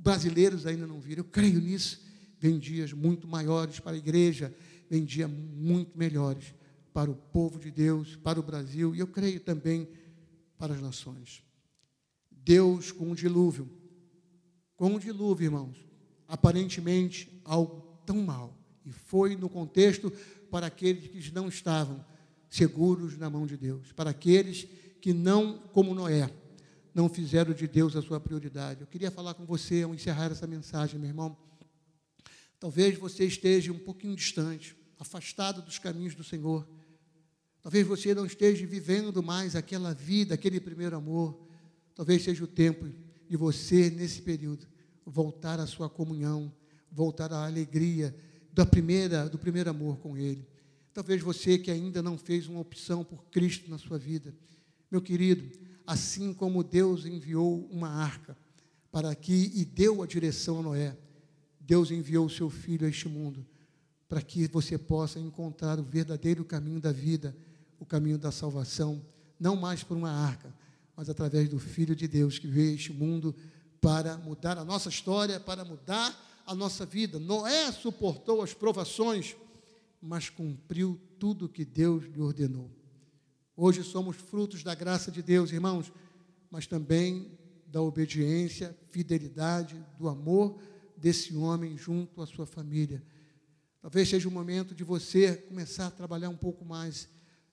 brasileiros 0.01 0.65
ainda 0.65 0.87
não 0.87 0.99
viram. 0.99 1.21
Eu 1.21 1.29
creio 1.29 1.61
nisso. 1.61 2.01
Vem 2.39 2.57
dias 2.57 2.91
muito 2.91 3.27
maiores 3.27 3.79
para 3.79 3.91
a 3.91 3.97
igreja. 3.97 4.53
Vem 4.89 5.05
dias 5.05 5.29
muito 5.29 5.97
melhores 5.97 6.53
para 6.93 7.09
o 7.09 7.15
povo 7.15 7.59
de 7.59 7.71
Deus, 7.71 8.15
para 8.17 8.39
o 8.39 8.43
Brasil 8.43 8.93
e 8.93 8.99
eu 8.99 9.07
creio 9.07 9.39
também 9.39 9.87
para 10.57 10.73
as 10.73 10.81
nações. 10.81 11.43
Deus 12.29 12.91
com 12.91 13.11
um 13.11 13.15
dilúvio, 13.15 13.69
com 14.75 14.95
um 14.95 14.99
dilúvio, 14.99 15.45
irmãos, 15.45 15.77
aparentemente 16.27 17.41
algo 17.45 17.99
tão 18.05 18.17
mal, 18.17 18.57
e 18.85 18.91
foi 18.91 19.35
no 19.35 19.47
contexto 19.47 20.11
para 20.49 20.67
aqueles 20.67 21.07
que 21.07 21.33
não 21.33 21.47
estavam 21.47 22.03
seguros 22.49 23.17
na 23.17 23.29
mão 23.29 23.45
de 23.45 23.55
Deus, 23.55 23.91
para 23.91 24.09
aqueles 24.09 24.67
que 24.99 25.13
não, 25.13 25.57
como 25.71 25.93
Noé, 25.93 26.29
não 26.93 27.09
fizeram 27.09 27.53
de 27.53 27.67
Deus 27.67 27.95
a 27.95 28.01
sua 28.01 28.19
prioridade. 28.19 28.81
Eu 28.81 28.87
queria 28.87 29.11
falar 29.11 29.33
com 29.33 29.45
você 29.45 29.83
ao 29.83 29.93
encerrar 29.93 30.31
essa 30.31 30.45
mensagem, 30.45 30.99
meu 30.99 31.09
irmão. 31.09 31.37
Talvez 32.59 32.97
você 32.97 33.25
esteja 33.25 33.71
um 33.71 33.79
pouquinho 33.79 34.15
distante, 34.15 34.75
afastado 34.99 35.61
dos 35.61 35.79
caminhos 35.79 36.13
do 36.13 36.23
Senhor. 36.23 36.67
Talvez 37.61 37.87
você 37.87 38.13
não 38.13 38.25
esteja 38.25 38.65
vivendo 38.65 39.23
mais 39.23 39.55
aquela 39.55 39.93
vida, 39.93 40.35
aquele 40.35 40.59
primeiro 40.59 40.95
amor. 40.95 41.47
Talvez 41.95 42.23
seja 42.23 42.43
o 42.43 42.47
tempo 42.47 42.87
de 43.27 43.37
você, 43.37 43.89
nesse 43.89 44.21
período, 44.21 44.67
voltar 45.05 45.59
à 45.59 45.65
sua 45.65 45.89
comunhão, 45.89 46.53
voltar 46.91 47.31
à 47.31 47.45
alegria 47.45 48.15
da 48.51 48.65
primeira, 48.65 49.29
do 49.29 49.37
primeiro 49.37 49.69
amor 49.69 49.97
com 49.97 50.17
Ele. 50.17 50.47
Talvez 50.93 51.21
você 51.21 51.57
que 51.57 51.71
ainda 51.71 52.01
não 52.01 52.17
fez 52.17 52.47
uma 52.47 52.59
opção 52.59 53.03
por 53.03 53.23
Cristo 53.25 53.69
na 53.69 53.77
sua 53.77 53.97
vida. 53.97 54.35
Meu 54.91 55.01
querido, 55.01 55.57
assim 55.87 56.33
como 56.33 56.63
Deus 56.63 57.05
enviou 57.05 57.67
uma 57.71 57.89
arca 57.89 58.37
para 58.91 59.09
aqui 59.09 59.51
e 59.55 59.63
deu 59.63 60.03
a 60.03 60.05
direção 60.05 60.59
a 60.59 60.61
Noé, 60.61 60.97
Deus 61.59 61.89
enviou 61.89 62.25
o 62.25 62.29
seu 62.29 62.49
filho 62.49 62.85
a 62.85 62.89
este 62.89 63.07
mundo 63.07 63.45
para 64.09 64.21
que 64.21 64.45
você 64.47 64.77
possa 64.77 65.19
encontrar 65.19 65.79
o 65.79 65.83
verdadeiro 65.83 66.43
caminho 66.43 66.81
da 66.81 66.91
vida 66.91 67.35
o 67.81 67.85
caminho 67.85 68.19
da 68.19 68.31
salvação, 68.31 69.03
não 69.39 69.55
mais 69.55 69.83
por 69.83 69.97
uma 69.97 70.11
arca, 70.11 70.53
mas 70.95 71.09
através 71.09 71.49
do 71.49 71.57
Filho 71.57 71.95
de 71.95 72.07
Deus 72.07 72.37
que 72.37 72.45
veio 72.45 72.69
a 72.69 72.75
este 72.75 72.93
mundo 72.93 73.35
para 73.81 74.17
mudar 74.17 74.55
a 74.59 74.63
nossa 74.63 74.87
história, 74.87 75.39
para 75.39 75.65
mudar 75.65 76.15
a 76.45 76.53
nossa 76.53 76.85
vida. 76.85 77.17
Noé 77.17 77.71
suportou 77.71 78.43
as 78.43 78.53
provações, 78.53 79.35
mas 79.99 80.29
cumpriu 80.29 81.01
tudo 81.17 81.45
o 81.45 81.49
que 81.49 81.65
Deus 81.65 82.03
lhe 82.03 82.21
ordenou. 82.21 82.69
Hoje 83.63 83.83
somos 83.83 84.15
frutos 84.15 84.63
da 84.63 84.73
graça 84.73 85.11
de 85.11 85.21
Deus, 85.21 85.51
irmãos, 85.51 85.93
mas 86.49 86.65
também 86.65 87.37
da 87.67 87.79
obediência, 87.79 88.75
fidelidade, 88.89 89.79
do 89.99 90.09
amor 90.09 90.59
desse 90.97 91.35
homem 91.35 91.77
junto 91.77 92.23
à 92.23 92.25
sua 92.25 92.47
família. 92.47 93.03
Talvez 93.79 94.09
seja 94.09 94.27
o 94.27 94.31
momento 94.31 94.73
de 94.73 94.83
você 94.83 95.35
começar 95.35 95.85
a 95.85 95.91
trabalhar 95.91 96.29
um 96.29 96.35
pouco 96.35 96.65
mais 96.65 97.07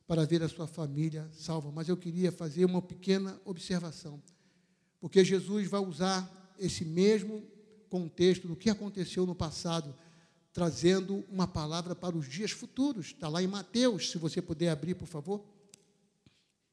para 0.06 0.24
ver 0.24 0.42
a 0.42 0.48
sua 0.48 0.66
família 0.66 1.28
salva. 1.30 1.70
Mas 1.70 1.90
eu 1.90 1.96
queria 1.98 2.32
fazer 2.32 2.64
uma 2.64 2.80
pequena 2.80 3.38
observação, 3.44 4.18
porque 4.98 5.22
Jesus 5.22 5.68
vai 5.68 5.80
usar 5.82 6.54
esse 6.58 6.86
mesmo 6.86 7.44
contexto 7.90 8.48
do 8.48 8.56
que 8.56 8.70
aconteceu 8.70 9.26
no 9.26 9.34
passado 9.34 9.94
trazendo 10.54 11.22
uma 11.30 11.46
palavra 11.46 11.94
para 11.94 12.16
os 12.16 12.26
dias 12.26 12.50
futuros. 12.50 13.08
Está 13.08 13.28
lá 13.28 13.42
em 13.42 13.46
Mateus, 13.46 14.10
se 14.10 14.16
você 14.16 14.40
puder 14.40 14.70
abrir, 14.70 14.94
por 14.94 15.06
favor. 15.06 15.57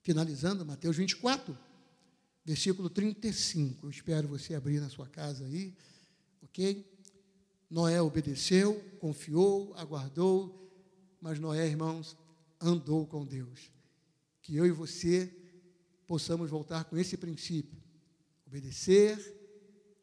Finalizando, 0.06 0.64
Mateus 0.64 0.98
24, 0.98 1.58
versículo 2.46 2.92
35. 2.92 3.88
Eu 3.88 3.90
espero 3.90 4.28
você 4.28 4.54
abrir 4.54 4.80
na 4.80 4.88
sua 4.88 5.08
casa 5.08 5.44
aí, 5.46 5.76
ok? 6.44 6.86
Noé 7.68 8.00
obedeceu, 8.00 8.80
confiou, 9.00 9.74
aguardou, 9.76 10.72
mas 11.20 11.40
Noé, 11.40 11.66
irmãos, 11.66 12.16
andou 12.62 13.08
com 13.08 13.26
Deus. 13.26 13.72
Que 14.44 14.56
eu 14.56 14.68
e 14.68 14.70
você 14.70 15.36
possamos 16.06 16.52
voltar 16.52 16.84
com 16.84 16.96
esse 16.96 17.18
princípio: 17.18 17.82
obedecer, 18.46 19.18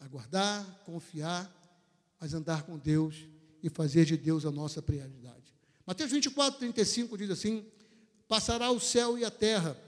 aguardar, 0.00 0.82
confiar, 0.84 1.48
mas 2.18 2.34
andar 2.34 2.64
com 2.64 2.76
Deus 2.76 3.24
e 3.62 3.70
fazer 3.70 4.04
de 4.04 4.16
Deus 4.16 4.44
a 4.44 4.50
nossa 4.50 4.82
prioridade. 4.82 5.54
Mateus 5.86 6.10
24, 6.10 6.58
35 6.58 7.16
diz 7.16 7.30
assim: 7.30 7.64
Passará 8.26 8.68
o 8.72 8.80
céu 8.80 9.16
e 9.16 9.24
a 9.24 9.30
terra, 9.30 9.80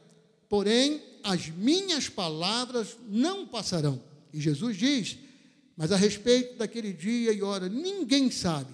porém 0.55 1.02
as 1.24 1.48
minhas 1.48 2.09
palavras 2.09 2.96
não 3.09 3.44
passarão. 3.44 4.00
E 4.32 4.40
Jesus 4.40 4.76
diz: 4.76 5.18
Mas 5.76 5.90
a 5.90 5.96
respeito 5.96 6.57
daquele 6.57 6.92
dia 6.92 7.32
e 7.32 7.42
hora, 7.42 7.68
ninguém 7.68 8.30
sabe, 8.30 8.72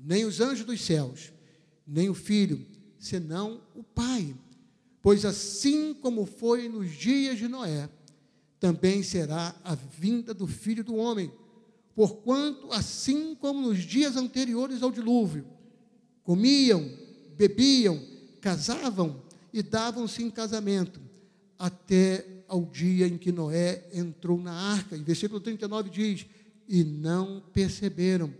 nem 0.00 0.24
os 0.24 0.40
anjos 0.40 0.64
dos 0.64 0.80
céus, 0.80 1.32
nem 1.84 2.08
o 2.08 2.14
filho, 2.14 2.64
senão 3.00 3.60
o 3.74 3.82
Pai. 3.82 4.32
Pois 5.02 5.24
assim 5.24 5.92
como 5.92 6.24
foi 6.24 6.68
nos 6.68 6.92
dias 6.92 7.36
de 7.36 7.48
Noé, 7.48 7.88
também 8.60 9.02
será 9.02 9.56
a 9.64 9.74
vinda 9.74 10.32
do 10.32 10.46
filho 10.46 10.84
do 10.84 10.94
homem. 10.94 11.32
Porquanto, 11.96 12.72
assim 12.72 13.34
como 13.34 13.60
nos 13.60 13.78
dias 13.78 14.14
anteriores 14.14 14.84
ao 14.84 14.92
dilúvio, 14.92 15.44
comiam, 16.22 16.88
bebiam, 17.36 18.00
casavam 18.40 19.20
e 19.52 19.64
davam-se 19.64 20.22
em 20.22 20.30
casamento, 20.30 21.07
até 21.58 22.44
ao 22.46 22.64
dia 22.64 23.06
em 23.06 23.18
que 23.18 23.32
Noé 23.32 23.88
entrou 23.92 24.40
na 24.40 24.52
arca. 24.52 24.96
E 24.96 25.02
versículo 25.02 25.40
39 25.40 25.90
diz: 25.90 26.26
E 26.68 26.84
não 26.84 27.42
perceberam, 27.52 28.32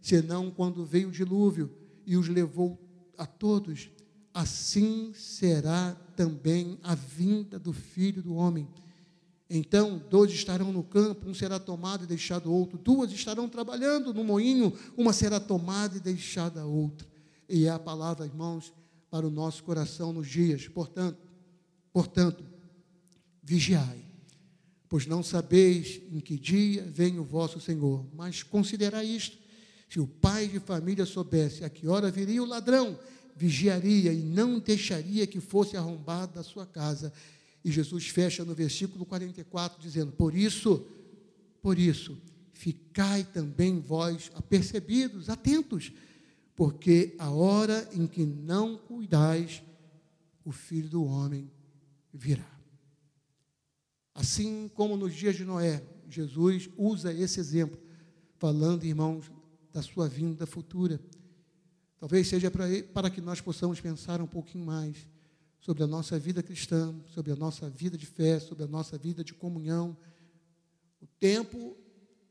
senão 0.00 0.50
quando 0.50 0.84
veio 0.84 1.08
o 1.08 1.12
dilúvio 1.12 1.70
e 2.06 2.16
os 2.16 2.28
levou 2.28 2.78
a 3.16 3.26
todos, 3.26 3.90
assim 4.32 5.12
será 5.14 5.94
também 6.16 6.78
a 6.82 6.94
vinda 6.94 7.58
do 7.58 7.72
filho 7.72 8.22
do 8.22 8.34
homem. 8.34 8.66
Então, 9.54 10.02
dois 10.08 10.32
estarão 10.32 10.72
no 10.72 10.82
campo, 10.82 11.28
um 11.28 11.34
será 11.34 11.58
tomado 11.58 12.04
e 12.04 12.06
deixado 12.06 12.50
outro, 12.50 12.78
duas 12.78 13.12
estarão 13.12 13.46
trabalhando 13.50 14.14
no 14.14 14.24
moinho, 14.24 14.72
uma 14.96 15.12
será 15.12 15.38
tomada 15.38 15.98
e 15.98 16.00
deixada 16.00 16.64
outra. 16.64 17.06
E 17.46 17.66
é 17.66 17.70
a 17.70 17.78
palavra, 17.78 18.24
irmãos, 18.24 18.72
para 19.10 19.26
o 19.26 19.30
nosso 19.30 19.62
coração 19.62 20.10
nos 20.10 20.26
dias. 20.26 20.66
Portanto, 20.68 21.18
portanto, 21.92 22.42
vigiai, 23.42 24.04
pois 24.88 25.06
não 25.06 25.22
sabeis 25.22 26.00
em 26.10 26.20
que 26.20 26.38
dia 26.38 26.84
vem 26.84 27.18
o 27.18 27.24
vosso 27.24 27.60
Senhor. 27.60 28.06
Mas 28.14 28.42
considerai 28.42 29.06
isto: 29.06 29.36
se 29.88 29.98
o 29.98 30.06
pai 30.06 30.48
de 30.48 30.60
família 30.60 31.04
soubesse 31.04 31.64
a 31.64 31.68
que 31.70 31.88
hora 31.88 32.10
viria 32.10 32.42
o 32.42 32.46
ladrão, 32.46 32.98
vigiaria 33.36 34.12
e 34.12 34.22
não 34.22 34.58
deixaria 34.58 35.26
que 35.26 35.40
fosse 35.40 35.76
arrombado 35.76 36.34
da 36.34 36.42
sua 36.42 36.66
casa. 36.66 37.12
E 37.64 37.70
Jesus 37.70 38.08
fecha 38.08 38.44
no 38.44 38.54
versículo 38.54 39.04
44 39.04 39.80
dizendo: 39.80 40.12
Por 40.12 40.34
isso, 40.34 40.86
por 41.60 41.78
isso, 41.78 42.16
ficai 42.52 43.24
também 43.24 43.80
vós 43.80 44.30
apercebidos, 44.34 45.28
atentos, 45.28 45.92
porque 46.54 47.14
a 47.18 47.30
hora 47.30 47.88
em 47.92 48.06
que 48.06 48.24
não 48.24 48.76
cuidais, 48.76 49.62
o 50.44 50.52
filho 50.52 50.88
do 50.88 51.04
homem 51.04 51.50
virá. 52.12 52.61
Assim 54.14 54.68
como 54.74 54.96
nos 54.96 55.14
dias 55.14 55.36
de 55.36 55.44
Noé, 55.44 55.82
Jesus 56.08 56.68
usa 56.76 57.12
esse 57.12 57.40
exemplo, 57.40 57.80
falando, 58.36 58.84
irmãos, 58.84 59.30
da 59.72 59.80
sua 59.80 60.08
vinda 60.08 60.46
futura. 60.46 61.00
Talvez 61.98 62.28
seja 62.28 62.50
para, 62.50 62.66
para 62.92 63.10
que 63.10 63.20
nós 63.20 63.40
possamos 63.40 63.80
pensar 63.80 64.20
um 64.20 64.26
pouquinho 64.26 64.66
mais 64.66 65.08
sobre 65.60 65.82
a 65.82 65.86
nossa 65.86 66.18
vida 66.18 66.42
cristã, 66.42 66.94
sobre 67.06 67.32
a 67.32 67.36
nossa 67.36 67.70
vida 67.70 67.96
de 67.96 68.04
fé, 68.04 68.38
sobre 68.40 68.64
a 68.64 68.66
nossa 68.66 68.98
vida 68.98 69.24
de 69.24 69.32
comunhão. 69.32 69.96
O 71.00 71.06
tempo 71.06 71.76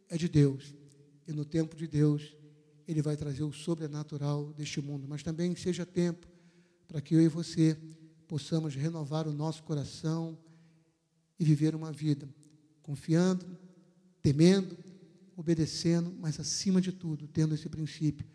é 0.10 0.18
de 0.18 0.28
Deus, 0.28 0.76
e 1.26 1.32
no 1.32 1.46
tempo 1.46 1.76
de 1.76 1.88
Deus, 1.88 2.36
Ele 2.88 3.02
vai 3.02 3.16
trazer 3.16 3.44
o 3.44 3.54
sobrenatural 3.54 4.54
deste 4.54 4.82
mundo, 4.82 5.08
mas 5.08 5.24
também 5.24 5.56
seja 5.56 5.86
tempo 5.86 6.28
para 6.88 7.02
que 7.02 7.16
eu 7.16 7.22
e 7.22 7.28
você 7.30 7.78
possamos 8.28 8.76
renovar 8.76 9.28
o 9.28 9.34
nosso 9.34 9.64
coração 9.64 10.38
e 11.42 11.44
viver 11.44 11.74
uma 11.74 11.92
vida 11.92 12.30
confiando, 12.84 13.44
temendo, 14.22 14.78
obedecendo, 15.36 16.14
mas 16.20 16.40
acima 16.40 16.80
de 16.80 16.92
tudo, 16.92 17.28
tendo 17.28 17.56
esse 17.56 17.68
princípio 17.68 18.28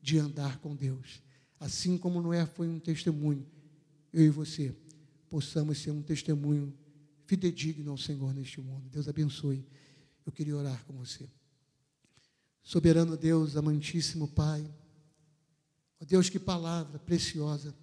de 0.00 0.18
andar 0.18 0.58
com 0.60 0.74
Deus. 0.74 1.22
Assim 1.60 1.98
como 1.98 2.22
Noé 2.22 2.46
foi 2.46 2.66
um 2.66 2.80
testemunho, 2.80 3.46
eu 4.10 4.24
e 4.24 4.30
você 4.30 4.74
possamos 5.28 5.76
ser 5.76 5.90
um 5.90 6.00
testemunho 6.00 6.72
fidedigno 7.26 7.90
ao 7.90 7.98
Senhor 7.98 8.32
neste 8.32 8.62
mundo. 8.62 8.88
Deus 8.88 9.08
abençoe. 9.08 9.62
Eu 10.24 10.32
queria 10.32 10.56
orar 10.56 10.82
com 10.86 10.94
você. 10.94 11.28
Soberano 12.62 13.14
Deus, 13.14 13.58
amantíssimo 13.58 14.26
Pai, 14.26 14.66
ó 16.00 16.04
Deus, 16.06 16.30
que 16.30 16.38
palavra 16.38 16.98
preciosa. 16.98 17.74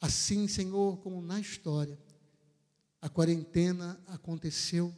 Assim, 0.00 0.46
Senhor, 0.46 0.98
como 0.98 1.20
na 1.20 1.40
história, 1.40 1.98
a 3.04 3.08
quarentena 3.10 4.00
aconteceu, 4.06 4.90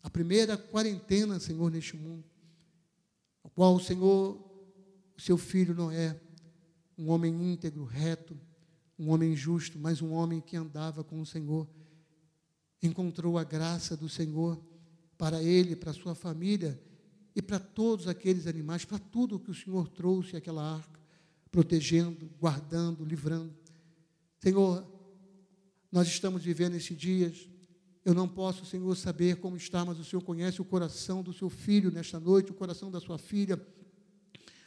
a 0.00 0.08
primeira 0.08 0.56
quarentena, 0.56 1.40
Senhor, 1.40 1.72
neste 1.72 1.96
mundo, 1.96 2.22
a 3.42 3.48
qual 3.48 3.74
o 3.74 3.80
Senhor, 3.80 4.38
o 5.18 5.20
seu 5.20 5.36
filho 5.36 5.74
Noé, 5.74 6.20
um 6.96 7.10
homem 7.10 7.52
íntegro, 7.52 7.82
reto, 7.82 8.38
um 8.96 9.10
homem 9.10 9.34
justo, 9.34 9.76
mas 9.76 10.00
um 10.00 10.12
homem 10.12 10.40
que 10.40 10.56
andava 10.56 11.02
com 11.02 11.20
o 11.20 11.26
Senhor, 11.26 11.68
encontrou 12.80 13.38
a 13.38 13.42
graça 13.42 13.96
do 13.96 14.08
Senhor 14.08 14.62
para 15.18 15.42
ele, 15.42 15.74
para 15.74 15.92
sua 15.92 16.14
família 16.14 16.80
e 17.34 17.42
para 17.42 17.58
todos 17.58 18.06
aqueles 18.06 18.46
animais, 18.46 18.84
para 18.84 19.00
tudo 19.00 19.40
que 19.40 19.50
o 19.50 19.54
Senhor 19.54 19.88
trouxe 19.88 20.36
àquela 20.36 20.76
arca, 20.76 21.00
protegendo, 21.50 22.30
guardando, 22.38 23.04
livrando. 23.04 23.52
Senhor, 24.38 24.86
nós 25.96 26.08
estamos 26.08 26.42
vivendo 26.42 26.74
esses 26.74 26.94
dias. 26.94 27.48
Eu 28.04 28.12
não 28.12 28.28
posso, 28.28 28.66
Senhor, 28.66 28.94
saber 28.94 29.36
como 29.36 29.56
está, 29.56 29.82
mas 29.82 29.98
o 29.98 30.04
Senhor 30.04 30.20
conhece 30.20 30.60
o 30.60 30.64
coração 30.64 31.22
do 31.22 31.32
seu 31.32 31.48
filho 31.48 31.90
nesta 31.90 32.20
noite, 32.20 32.50
o 32.50 32.54
coração 32.54 32.90
da 32.90 33.00
sua 33.00 33.16
filha. 33.16 33.58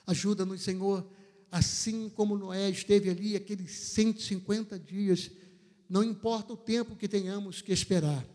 Ajuda-nos, 0.07 0.63
Senhor, 0.63 1.07
assim 1.51 2.09
como 2.09 2.35
Noé 2.35 2.67
esteve 2.71 3.11
ali 3.11 3.35
aqueles 3.35 3.69
150 3.69 4.79
dias, 4.79 5.29
não 5.87 6.03
importa 6.03 6.53
o 6.53 6.57
tempo 6.57 6.95
que 6.95 7.07
tenhamos 7.07 7.61
que 7.61 7.71
esperar, 7.71 8.25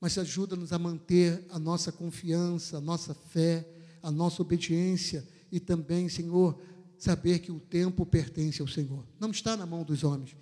mas 0.00 0.16
ajuda-nos 0.16 0.72
a 0.72 0.78
manter 0.78 1.44
a 1.50 1.58
nossa 1.58 1.90
confiança, 1.90 2.76
a 2.78 2.80
nossa 2.80 3.14
fé, 3.14 3.68
a 4.00 4.12
nossa 4.12 4.42
obediência 4.42 5.26
e 5.50 5.58
também, 5.58 6.08
Senhor, 6.08 6.56
saber 6.96 7.40
que 7.40 7.50
o 7.50 7.58
tempo 7.58 8.06
pertence 8.06 8.62
ao 8.62 8.68
Senhor. 8.68 9.04
Não 9.18 9.32
está 9.32 9.56
na 9.56 9.66
mão 9.66 9.82
dos 9.82 10.04
homens, 10.04 10.36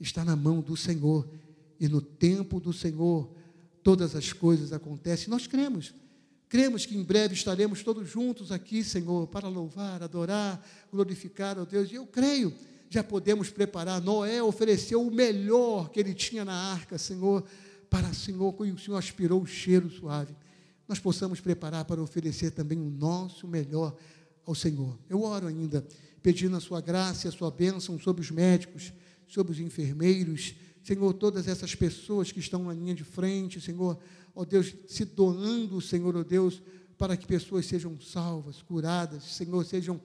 está 0.00 0.24
na 0.24 0.34
mão 0.34 0.60
do 0.60 0.76
Senhor. 0.76 1.28
E 1.78 1.88
no 1.88 2.00
tempo 2.00 2.58
do 2.58 2.72
Senhor, 2.72 3.30
todas 3.82 4.16
as 4.16 4.32
coisas 4.32 4.72
acontecem. 4.72 5.28
Nós 5.28 5.46
cremos. 5.46 5.94
Cremos 6.48 6.84
que 6.84 6.96
em 6.96 7.02
breve 7.04 7.34
estaremos 7.34 7.82
todos 7.82 8.08
juntos 8.08 8.50
aqui, 8.50 8.82
Senhor, 8.82 9.28
para 9.28 9.46
louvar, 9.46 10.02
adorar, 10.02 10.60
glorificar 10.90 11.56
ao 11.56 11.64
Deus. 11.64 11.92
E 11.92 11.94
eu 11.94 12.04
creio, 12.04 12.52
já 12.88 13.04
podemos 13.04 13.50
preparar. 13.50 14.00
Noé 14.00 14.42
ofereceu 14.42 15.00
o 15.00 15.12
melhor 15.12 15.90
que 15.90 16.00
ele 16.00 16.12
tinha 16.12 16.44
na 16.44 16.52
arca, 16.52 16.98
Senhor, 16.98 17.44
para 17.88 18.12
Senhor, 18.12 18.52
que 18.52 18.64
o 18.64 18.78
Senhor 18.78 18.96
aspirou 18.96 19.40
o 19.40 19.46
cheiro 19.46 19.88
suave. 19.88 20.34
Nós 20.88 20.98
possamos 20.98 21.40
preparar 21.40 21.84
para 21.84 22.02
oferecer 22.02 22.50
também 22.50 22.78
o 22.78 22.90
nosso 22.90 23.46
melhor 23.46 23.94
ao 24.44 24.54
Senhor. 24.56 24.98
Eu 25.08 25.22
oro 25.22 25.46
ainda, 25.46 25.86
pedindo 26.20 26.56
a 26.56 26.60
sua 26.60 26.80
graça 26.80 27.26
e 27.26 27.28
a 27.28 27.32
sua 27.32 27.48
bênção 27.48 27.96
sobre 27.96 28.22
os 28.22 28.30
médicos, 28.32 28.92
sobre 29.30 29.52
os 29.52 29.60
enfermeiros, 29.60 30.54
Senhor, 30.82 31.12
todas 31.14 31.46
essas 31.46 31.74
pessoas 31.74 32.32
que 32.32 32.40
estão 32.40 32.64
na 32.64 32.74
linha 32.74 32.94
de 32.94 33.04
frente, 33.04 33.60
Senhor, 33.60 33.96
ó 34.34 34.44
Deus, 34.44 34.74
se 34.88 35.04
doando, 35.04 35.80
Senhor, 35.80 36.16
ó 36.16 36.24
Deus, 36.24 36.60
para 36.98 37.16
que 37.16 37.26
pessoas 37.26 37.64
sejam 37.66 37.98
salvas, 38.00 38.60
curadas, 38.60 39.22
Senhor, 39.22 39.64
sejam 39.64 40.00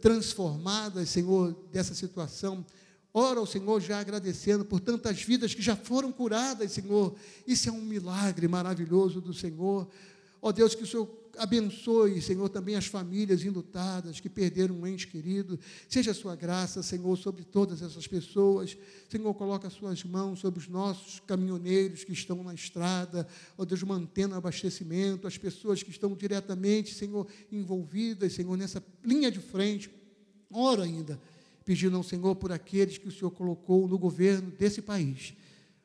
transformadas, 0.00 1.10
Senhor, 1.10 1.54
dessa 1.70 1.94
situação. 1.94 2.64
Ora 3.12 3.38
ao 3.38 3.46
Senhor 3.46 3.80
já 3.80 4.00
agradecendo 4.00 4.64
por 4.64 4.80
tantas 4.80 5.22
vidas 5.22 5.54
que 5.54 5.62
já 5.62 5.76
foram 5.76 6.10
curadas, 6.10 6.72
Senhor. 6.72 7.14
Isso 7.46 7.68
é 7.68 7.72
um 7.72 7.82
milagre 7.82 8.48
maravilhoso 8.48 9.20
do 9.20 9.34
Senhor. 9.34 9.86
Ó 10.40 10.50
Deus, 10.52 10.74
que 10.74 10.84
o 10.84 10.86
Senhor 10.86 11.06
abençoe, 11.38 12.20
Senhor, 12.20 12.48
também 12.48 12.76
as 12.76 12.86
famílias 12.86 13.44
enlutadas 13.44 14.20
que 14.20 14.28
perderam 14.28 14.76
um 14.76 14.86
ente 14.86 15.06
querido. 15.06 15.58
Seja 15.88 16.10
a 16.10 16.14
sua 16.14 16.34
graça, 16.36 16.82
Senhor, 16.82 17.16
sobre 17.16 17.44
todas 17.44 17.82
essas 17.82 18.06
pessoas. 18.06 18.76
Senhor, 19.08 19.32
coloca 19.34 19.68
as 19.68 19.72
suas 19.72 20.02
mãos 20.04 20.40
sobre 20.40 20.60
os 20.60 20.68
nossos 20.68 21.20
caminhoneiros 21.20 22.04
que 22.04 22.12
estão 22.12 22.42
na 22.42 22.54
estrada, 22.54 23.26
ó 23.56 23.64
Deus, 23.64 23.82
mantendo 23.82 24.34
o 24.34 24.38
abastecimento, 24.38 25.26
as 25.26 25.38
pessoas 25.38 25.82
que 25.82 25.90
estão 25.90 26.14
diretamente, 26.14 26.94
Senhor, 26.94 27.26
envolvidas, 27.50 28.32
Senhor, 28.32 28.56
nessa 28.56 28.84
linha 29.04 29.30
de 29.30 29.40
frente. 29.40 29.90
Oro 30.50 30.82
ainda, 30.82 31.20
pedindo 31.64 31.96
ao 31.96 32.02
Senhor 32.02 32.36
por 32.36 32.52
aqueles 32.52 32.98
que 32.98 33.08
o 33.08 33.12
Senhor 33.12 33.30
colocou 33.30 33.88
no 33.88 33.98
governo 33.98 34.50
desse 34.50 34.82
país. 34.82 35.34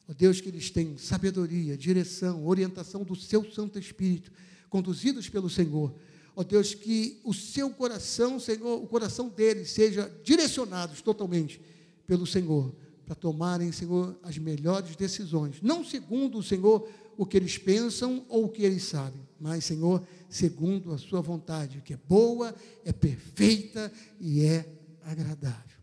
Ó 0.09 0.13
Deus, 0.13 0.41
que 0.41 0.49
eles 0.49 0.71
tenham 0.71 0.97
sabedoria, 0.97 1.77
direção, 1.77 2.47
orientação 2.47 3.03
do 3.03 3.15
seu 3.15 3.49
Santo 3.51 3.77
Espírito 3.77 4.31
conduzidos 4.69 5.29
pelo 5.29 5.49
Senhor. 5.49 5.93
Ó 6.35 6.43
Deus, 6.43 6.73
que 6.73 7.19
o 7.23 7.33
seu 7.33 7.69
coração, 7.69 8.39
Senhor, 8.39 8.81
o 8.81 8.87
coração 8.87 9.29
deles 9.29 9.71
seja 9.71 10.11
direcionados 10.23 11.01
totalmente 11.01 11.61
pelo 12.07 12.25
Senhor, 12.25 12.73
para 13.05 13.13
tomarem, 13.13 13.71
Senhor, 13.71 14.17
as 14.23 14.37
melhores 14.37 14.95
decisões, 14.95 15.61
não 15.61 15.83
segundo 15.83 16.39
o 16.39 16.43
Senhor 16.43 16.89
o 17.17 17.25
que 17.25 17.35
eles 17.35 17.57
pensam 17.57 18.25
ou 18.29 18.45
o 18.45 18.49
que 18.49 18.63
eles 18.63 18.83
sabem, 18.83 19.21
mas, 19.39 19.65
Senhor, 19.65 20.01
segundo 20.29 20.93
a 20.93 20.97
sua 20.97 21.21
vontade, 21.21 21.81
que 21.81 21.93
é 21.93 21.97
boa, 21.97 22.55
é 22.85 22.93
perfeita 22.93 23.91
e 24.19 24.41
é 24.41 24.65
agradável. 25.03 25.77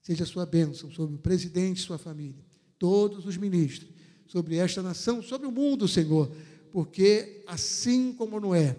Seja 0.00 0.24
a 0.24 0.26
sua 0.26 0.46
bênção 0.46 0.90
sobre 0.90 1.14
o 1.14 1.18
presidente 1.18 1.78
e 1.78 1.82
sua 1.82 1.98
família, 1.98 2.42
todos 2.82 3.24
os 3.26 3.36
ministros, 3.36 3.88
sobre 4.26 4.56
esta 4.56 4.82
nação, 4.82 5.22
sobre 5.22 5.46
o 5.46 5.52
mundo, 5.52 5.86
Senhor 5.86 6.30
porque 6.72 7.44
assim 7.46 8.14
como 8.14 8.40
Noé 8.40 8.76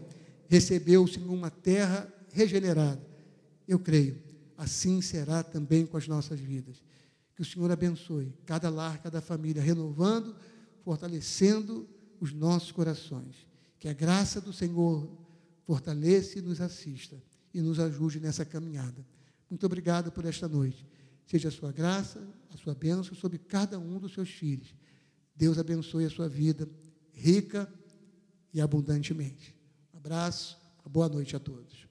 recebeu, 0.49 1.07
Senhor, 1.07 1.31
uma 1.31 1.51
terra 1.51 2.11
regenerada, 2.31 3.01
eu 3.67 3.79
creio, 3.79 4.21
assim 4.57 4.99
será 4.99 5.43
também 5.43 5.85
com 5.85 5.95
as 5.95 6.07
nossas 6.07 6.39
vidas. 6.39 6.83
Que 7.35 7.41
o 7.41 7.45
Senhor 7.45 7.71
abençoe 7.71 8.33
cada 8.45 8.69
lar, 8.69 9.01
cada 9.01 9.21
família, 9.21 9.61
renovando, 9.61 10.35
fortalecendo 10.83 11.87
os 12.19 12.33
nossos 12.33 12.71
corações. 12.71 13.47
Que 13.79 13.87
a 13.87 13.93
graça 13.93 14.41
do 14.41 14.51
Senhor 14.51 15.07
fortaleça 15.63 16.39
e 16.39 16.41
nos 16.41 16.59
assista 16.59 17.21
e 17.53 17.61
nos 17.61 17.79
ajude 17.79 18.19
nessa 18.19 18.43
caminhada. 18.43 19.05
Muito 19.49 19.65
obrigado 19.65 20.11
por 20.11 20.25
esta 20.25 20.47
noite. 20.47 20.85
Seja 21.25 21.49
a 21.49 21.51
sua 21.51 21.71
graça, 21.71 22.21
a 22.53 22.57
sua 22.57 22.75
bênção 22.75 23.15
sobre 23.15 23.37
cada 23.37 23.79
um 23.79 23.99
dos 23.99 24.13
seus 24.13 24.29
filhos. 24.29 24.73
Deus 25.35 25.57
abençoe 25.57 26.05
a 26.05 26.09
sua 26.09 26.29
vida 26.29 26.69
rica 27.13 27.71
e 28.53 28.61
abundantemente. 28.61 29.55
Um 29.93 29.97
abraço, 29.97 30.57
boa 30.89 31.09
noite 31.09 31.35
a 31.35 31.39
todos. 31.39 31.87